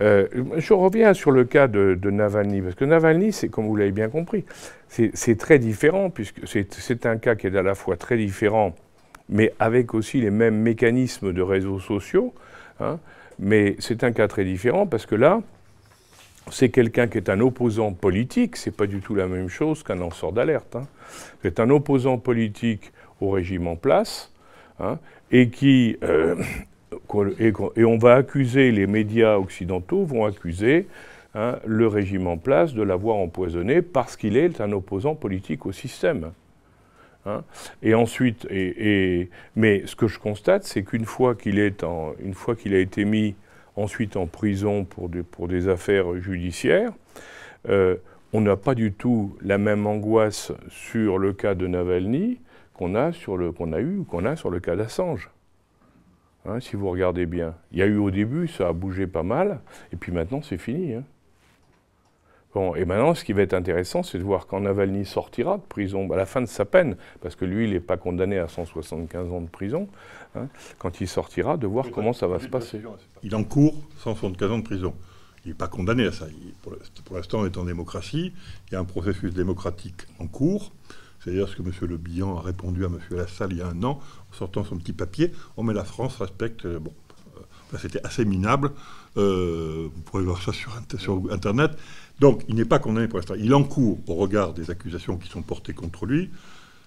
[0.00, 0.26] Euh,
[0.56, 4.08] je reviens sur le cas de, Navalny, parce que Navalny, c'est comme vous l'avez bien
[4.08, 4.44] compris,
[4.88, 8.74] c'est très différent, puisque c'est un cas qui est à la fois très différent
[9.28, 12.34] mais avec aussi les mêmes mécanismes de réseaux sociaux.
[12.80, 12.98] Hein.
[13.38, 15.40] Mais c'est un cas très différent parce que là,
[16.50, 19.96] c'est quelqu'un qui est un opposant politique, c'est pas du tout la même chose qu'un
[19.96, 20.76] lanceur d'alerte.
[20.76, 20.86] Hein.
[21.42, 24.32] C'est un opposant politique au régime en place,
[24.78, 24.98] hein,
[25.30, 26.36] et qui euh,
[27.76, 30.86] et, on va accuser les médias occidentaux vont accuser
[31.66, 36.30] le régime en place de l'avoir empoisonné parce qu'il est un opposant politique au système.
[37.26, 37.42] Hein.
[37.82, 43.04] et ensuite, et, mais ce que je constate, c'est qu'une fois qu'il est a été
[43.04, 43.34] mis
[43.76, 46.92] ensuite en prison pour des affaires judiciaires,
[47.68, 47.96] euh,
[48.32, 52.40] on n'a pas du tout la même angoisse sur le cas de Navalny
[52.74, 55.30] qu'on a sur le qu'on a eu qu'on a sur le cas d'Assange.
[56.44, 59.22] Hein, si vous regardez bien, il y a eu au début, ça a bougé pas
[59.22, 59.60] mal,
[59.92, 60.94] et puis maintenant c'est fini.
[60.94, 61.04] Hein
[62.76, 66.10] et maintenant, ce qui va être intéressant, c'est de voir quand Navalny sortira de prison,
[66.12, 69.32] à la fin de sa peine, parce que lui, il n'est pas condamné à 175
[69.32, 69.88] ans de prison,
[70.36, 70.46] hein,
[70.78, 72.80] quand il sortira, de voir comment ça va se passer.
[73.22, 74.94] Il encourt 175 ans de prison.
[75.44, 76.26] Il n'est pas condamné à ça.
[77.04, 78.32] pour l'instant, on est en démocratie.
[78.68, 80.72] Il y a un processus démocratique en cours.
[81.20, 81.72] C'est-à-dire ce que M.
[81.82, 82.98] Le Bihan a répondu à M.
[83.10, 84.00] Lassalle il y a un an,
[84.30, 85.32] en sortant son petit papier.
[85.56, 86.66] Oh, mais la France respecte.
[86.66, 86.92] Euh, bon,
[87.36, 88.72] euh, c'était assez minable.
[89.16, 91.72] Euh, vous pourrez voir ça sur, sur Internet.
[92.20, 93.34] Donc, il n'est pas condamné pour l'instant.
[93.36, 96.30] Il encourt, au regard des accusations qui sont portées contre lui,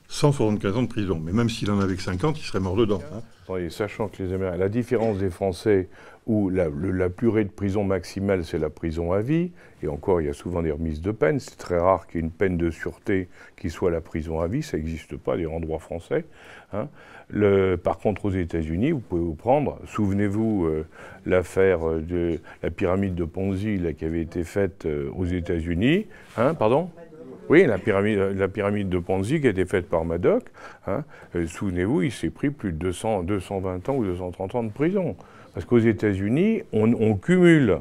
[0.07, 1.21] 175 ans de prison.
[1.23, 3.01] Mais même s'il en avait que 50, il serait mort dedans.
[3.13, 3.69] Hein.
[3.69, 5.89] sachant que les Américains, la différence des Français,
[6.25, 9.51] où la, la purée de prison maximale, c'est la prison à vie,
[9.81, 11.39] et encore, il y a souvent des remises de peine.
[11.39, 14.47] C'est très rare qu'il y ait une peine de sûreté qui soit la prison à
[14.47, 14.63] vie.
[14.63, 16.25] Ça n'existe pas des endroits français.
[16.73, 16.87] Hein.
[17.29, 20.85] Le, par contre, aux États-Unis, vous pouvez vous prendre, souvenez-vous, euh,
[21.25, 26.07] l'affaire de la pyramide de Ponzi qui avait été faite euh, aux États-Unis.
[26.37, 26.89] Hein, pardon?
[27.49, 30.43] Oui, la pyramide, la pyramide de Ponzi qui a été faite par Madoc,
[30.87, 31.03] hein,
[31.35, 35.15] euh, souvenez-vous, il s'est pris plus de 200, 220 ans ou 230 ans de prison.
[35.53, 37.79] Parce qu'aux États-Unis, on, on, cumule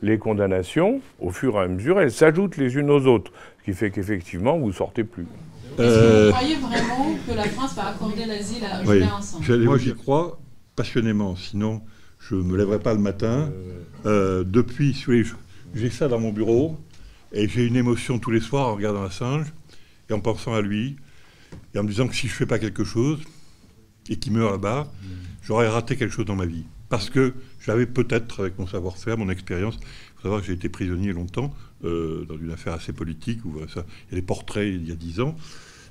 [0.00, 3.76] les condamnations au fur et à mesure, elles s'ajoutent les unes aux autres, ce qui
[3.76, 5.26] fait qu'effectivement, vous ne sortez plus.
[5.78, 9.50] Euh, vous croyez vraiment que la France va accorder l'asile à Julien Assange?
[9.50, 10.38] Moi, j'y crois
[10.74, 11.36] passionnément.
[11.36, 11.82] Sinon,
[12.20, 13.50] je ne me lèverai pas le matin.
[14.06, 14.96] Euh, depuis,
[15.74, 16.76] j'ai ça dans mon bureau
[17.32, 19.46] et j'ai une émotion tous les soirs en regardant Assange
[20.08, 20.96] et en pensant à lui
[21.74, 23.20] et en me disant que si je ne fais pas quelque chose
[24.08, 24.90] et qu'il meurt là-bas,
[25.42, 26.64] j'aurais raté quelque chose dans ma vie.
[26.88, 30.68] Parce que j'avais peut-être, avec mon savoir-faire, mon expérience, il faut savoir que j'ai été
[30.68, 31.54] prisonnier longtemps
[31.84, 34.92] euh, dans une affaire assez politique où ça, il y a des portraits il y
[34.92, 35.36] a dix ans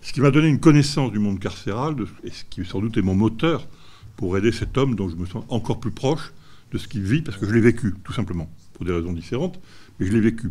[0.07, 3.01] ce qui m'a donné une connaissance du monde carcéral, et ce qui sans doute est
[3.01, 3.67] mon moteur
[4.15, 6.31] pour aider cet homme dont je me sens encore plus proche
[6.71, 9.59] de ce qu'il vit, parce que je l'ai vécu, tout simplement, pour des raisons différentes,
[9.99, 10.49] mais je l'ai vécu.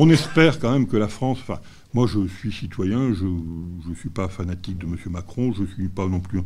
[0.00, 1.58] On espère quand même que la France, enfin,
[1.92, 4.96] moi je suis citoyen, je ne suis pas fanatique de M.
[5.10, 6.40] Macron, je ne suis pas non plus...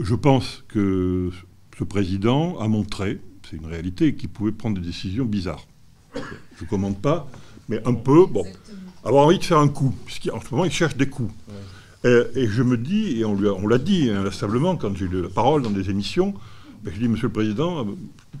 [0.00, 1.30] Je pense que
[1.78, 5.64] ce président a montré, c'est une réalité, qu'il pouvait prendre des décisions bizarres.
[6.16, 7.30] Je ne commande pas,
[7.68, 8.44] mais un peu, bon,
[9.04, 11.32] avoir envie de faire un coup, puisqu'en ce moment, il cherche des coups.
[12.02, 15.62] Et, je me dis, et on, on l'a dit inlassablement quand j'ai eu la parole
[15.62, 16.34] dans des émissions,
[16.84, 17.86] je dis, Monsieur le Président,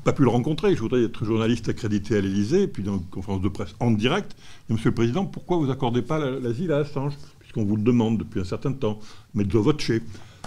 [0.04, 3.40] pas pu le rencontrer, je voudrais être journaliste accrédité à l'Élysée, puis dans une conférence
[3.40, 4.34] de presse en direct.
[4.68, 8.18] Et Monsieur le Président, pourquoi vous accordez pas l'asile à Assange Puisqu'on vous le demande
[8.18, 8.98] depuis un certain temps.
[9.34, 10.02] Votre chez.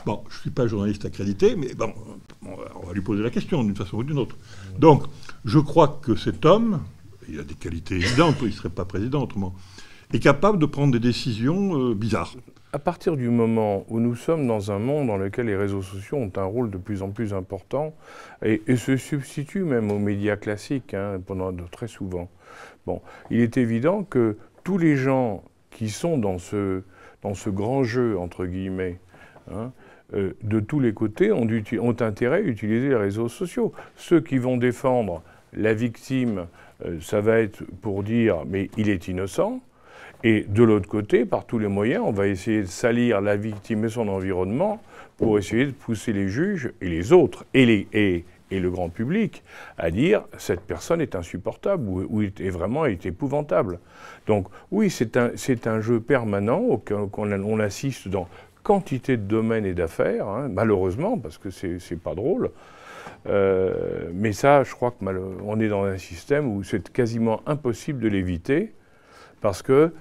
[0.06, 1.94] Bon, je ne suis pas journaliste accrédité, mais bon,
[2.46, 4.36] on va lui poser la question d'une façon ou d'une autre.
[4.78, 5.04] Donc,
[5.46, 6.82] je crois que cet homme,
[7.30, 9.56] il a des qualités évidentes, il ne serait pas président autrement,
[10.14, 12.36] est capable de prendre des décisions euh, bizarres.
[12.74, 16.18] À partir du moment où nous sommes dans un monde dans lequel les réseaux sociaux
[16.18, 17.96] ont un rôle de plus en plus important
[18.44, 22.30] et, se substituent même aux médias classiques hein, pendant très souvent,
[22.86, 26.82] bon, il est évident que tous les gens qui sont dans ce,
[27.22, 29.00] dans ce grand jeu, entre guillemets,
[29.52, 29.72] hein,
[30.14, 31.48] euh, de tous les côtés, ont,
[32.02, 33.74] intérêt à utiliser les réseaux sociaux.
[33.96, 36.48] Ceux qui vont défendre la victime,
[36.86, 39.62] euh, ça va être pour dire mais il est innocent.
[40.26, 43.86] Et de l'autre côté, par tous les moyens, on va essayer de salir la victime
[43.86, 44.82] et son environnement
[45.18, 49.44] pour essayer de pousser les juges et les autres et, le grand public
[49.78, 53.80] à dire cette personne est insupportable ou, est vraiment est épouvantable.
[54.26, 55.32] Donc oui, c'est un,
[55.66, 58.28] un jeu permanent auquel on, on, assiste dans
[58.64, 62.50] quantité de domaines et d'affaires, hein, malheureusement, parce que c'est pas drôle.
[63.28, 68.08] Euh, mais ça, je crois qu'on est dans un système où c'est quasiment impossible de
[68.08, 68.74] l'éviter,
[69.42, 69.92] parce que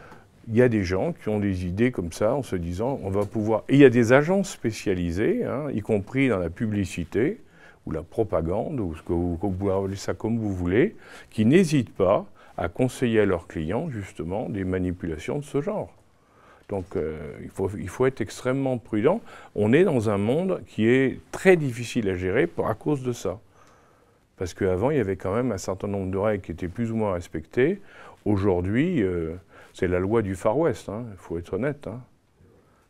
[0.49, 3.11] il y a des gens qui ont des idées comme ça en se disant on
[3.11, 3.65] va pouvoir.
[3.69, 7.41] Et il y a des agences spécialisées, hein, y compris dans la publicité
[7.87, 10.97] ou la propagande, ou ce que vous, vous pouvez appeler ça comme vous voulez,
[11.31, 12.27] qui n'hésitent pas
[12.57, 15.93] à conseiller à leurs clients justement des manipulations de ce genre.
[16.69, 19.21] Donc euh, il, faut, il, faut, être extrêmement prudent.
[19.55, 23.39] On est dans un monde qui est très difficile à gérer à cause de ça.
[24.37, 26.91] Parce qu'avant, il y avait quand même un certain nombre de règles qui étaient plus
[26.91, 27.81] ou moins respectées.
[28.25, 29.35] Aujourd'hui, euh,
[29.75, 31.89] c'est la loi du Far West, hein, il faut être honnête.
[31.89, 32.01] Hein.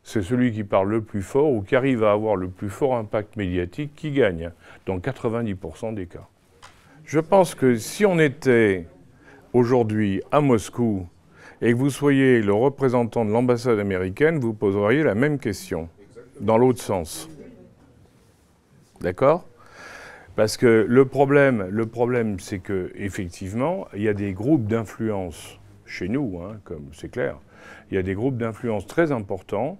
[0.03, 2.95] C'est celui qui parle le plus fort ou qui arrive à avoir le plus fort
[2.95, 4.51] impact médiatique qui gagne,
[4.85, 6.27] dans 90% des cas.
[7.03, 8.85] Je pense que si on était
[9.51, 11.07] aujourd'hui à Moscou
[11.59, 15.89] et que vous soyez le représentant de l'ambassade américaine, vous poseriez la même question,
[16.39, 17.27] dans l'autre sens.
[19.01, 19.47] D'accord?
[20.35, 25.59] Parce que le problème, le problème c'est que effectivement, il y a des groupes d'influence
[25.85, 26.59] chez nous, hein,
[26.91, 27.37] c'est clair.
[27.89, 29.79] Il y a des groupes d'influence très importants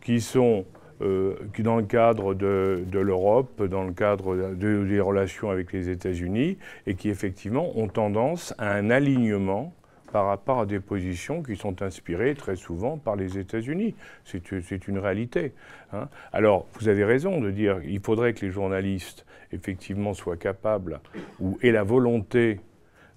[0.00, 0.64] qui sont
[1.02, 5.88] euh, qui dans le cadre de, l'Europe, dans le cadre de, des relations avec les
[5.88, 9.74] États-Unis, et qui effectivement ont tendance à un alignement
[10.12, 13.94] par rapport à des positions qui sont inspirées très souvent par les États-Unis.
[14.24, 15.54] C'est une réalité.
[15.94, 16.08] Hein.
[16.32, 21.00] Alors, vous avez raison de dire qu'il faudrait que les journalistes, effectivement, soient capables
[21.40, 22.60] ou aient la volonté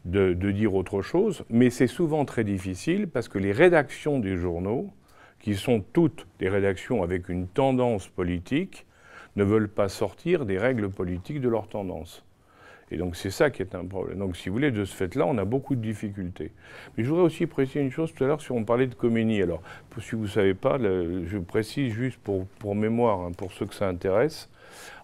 [0.05, 4.91] de, dire autre chose, mais c'est souvent très difficile parce que les rédactions des journaux,
[5.39, 8.85] qui sont toutes des rédactions avec une tendance politique,
[9.35, 12.23] ne veulent pas sortir des règles politiques de leur tendance.
[12.91, 14.19] Et donc c'est ça qui est un problème.
[14.19, 16.51] Donc si vous voulez, de ce fait-là, on a beaucoup de difficultés.
[16.95, 19.41] Mais je voudrais aussi préciser une chose tout à l'heure, si on parlait de Comini.
[19.41, 19.61] Alors,
[19.99, 23.73] si vous ne savez pas, je précise juste pour, pour mémoire, hein, pour ceux que
[23.73, 24.49] ça intéresse.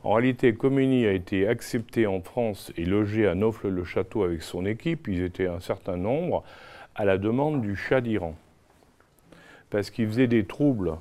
[0.03, 5.07] En réalité, Comini a été accepté en France et logé à Neaufle-le-Château avec son équipe.
[5.07, 6.43] Ils étaient un certain nombre
[6.95, 8.35] à la demande du Shah d'Iran.
[9.69, 10.93] Parce qu'il faisait des troubles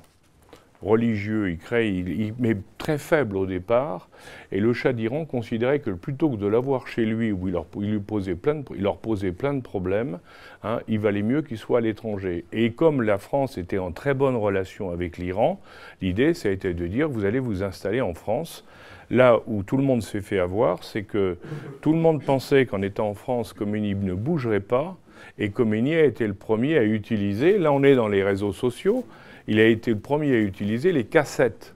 [0.81, 2.55] religieux, il crée, il, mais
[2.89, 4.09] très faible au départ,
[4.51, 7.67] et le Shah d'Iran considérait que plutôt que de l'avoir chez lui, où il leur,
[7.77, 10.17] lui posait plein de, leur plein de problèmes,
[10.63, 12.45] hein, il valait mieux qu'il soit à l'étranger.
[12.51, 15.61] Et comme la France était en très bonne relation avec l'Iran,
[16.01, 18.65] l'idée, ça a été de dire, vous allez vous installer en France.
[19.11, 21.37] Là où tout le monde s'est fait avoir, c'est que
[21.81, 24.97] tout le monde pensait qu'en étant en France, Khomeini ne bougerait pas,
[25.37, 29.05] et Khomeini a été le premier à utiliser, là on est dans les réseaux sociaux,
[29.47, 31.75] il a été le premier à utiliser les cassettes.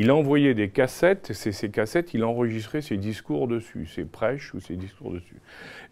[0.00, 4.60] Il envoyait des cassettes, et ces cassettes, il enregistrait ses discours dessus, ses prêches ou
[4.60, 5.40] ses discours dessus.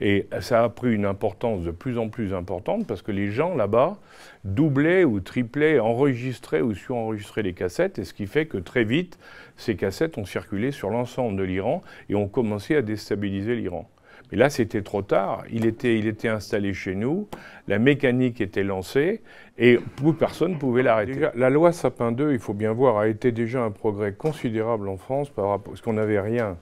[0.01, 3.57] Et ça a pris une importance de plus en plus importante parce que les gens
[3.57, 3.99] là-bas
[4.45, 9.19] doublaient ou triplaient, enregistraient ou surenregistraient les cassettes, et ce qui fait que très vite,
[9.57, 13.91] ces cassettes ont circulé sur l'ensemble de l'Iran et ont commencé à déstabiliser l'Iran.
[14.31, 15.45] Mais là, c'était trop tard.
[15.51, 17.29] Il était, il était installé chez nous,
[17.68, 19.22] la mécanique était lancée
[19.59, 19.79] et
[20.18, 21.29] personne ne pouvait l'arrêter.
[21.35, 24.97] La loi Sapin 2, il faut bien voir, a été déjà un progrès considérable en
[24.97, 26.57] France par rapport, parce qu'on n'avait rien.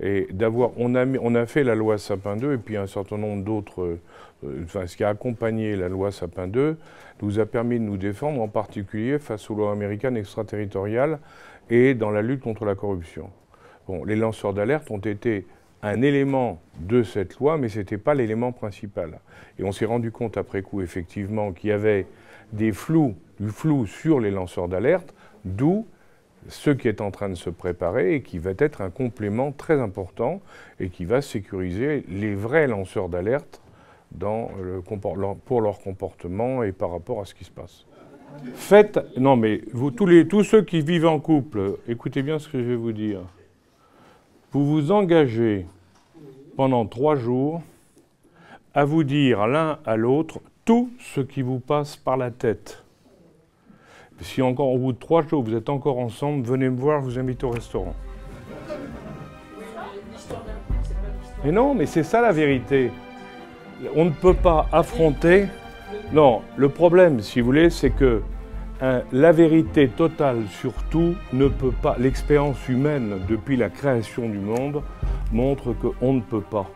[0.00, 3.18] Et d'avoir, on a, on a fait la loi Sapin 2 et puis un certain
[3.18, 3.98] nombre d'autres,
[4.44, 6.76] euh, enfin, ce qui a accompagné la loi Sapin 2
[7.22, 11.20] nous a permis de nous défendre, en particulier face aux lois américaines extraterritoriales
[11.70, 13.30] et dans la lutte contre la corruption.
[13.86, 15.46] Bon, les lanceurs d'alerte ont été
[15.84, 19.20] un élément de cette loi, mais ce n'était pas l'élément principal.
[19.58, 22.06] Et on s'est rendu compte après coup, effectivement, qu'il y avait
[22.52, 25.14] des flous, du flou sur les lanceurs d'alerte,
[25.44, 25.86] d'où
[26.48, 29.78] ce qui est en train de se préparer et qui va être un complément très
[29.80, 30.40] important
[30.80, 33.60] et qui va sécuriser les vrais lanceurs d'alerte
[34.18, 37.86] pour leur comportement et par rapport à ce qui se passe.
[38.54, 42.48] Faites, non mais vous, tous, les, tous ceux qui vivent en couple, écoutez bien ce
[42.48, 43.20] que je vais vous dire.
[44.54, 45.66] Vous vous engagez
[46.56, 47.60] pendant trois jours
[48.72, 52.84] à vous dire l'un à l'autre tout ce qui vous passe par la tête.
[54.20, 57.06] Si encore au bout de trois jours vous êtes encore ensemble, venez me voir, je
[57.06, 57.96] vous invite au restaurant.
[61.44, 62.92] Mais non, mais c'est ça la vérité.
[63.96, 65.48] On ne peut pas affronter.
[66.12, 68.22] Non, le problème, si vous voulez, c'est que
[68.80, 71.96] la vérité totale sur tout ne peut pas.
[71.98, 74.82] L'expérience humaine depuis la création du monde
[75.32, 76.66] montre qu'on ne peut pas.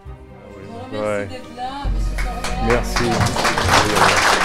[0.93, 1.69] Merci d'être là,
[2.67, 4.38] Merci.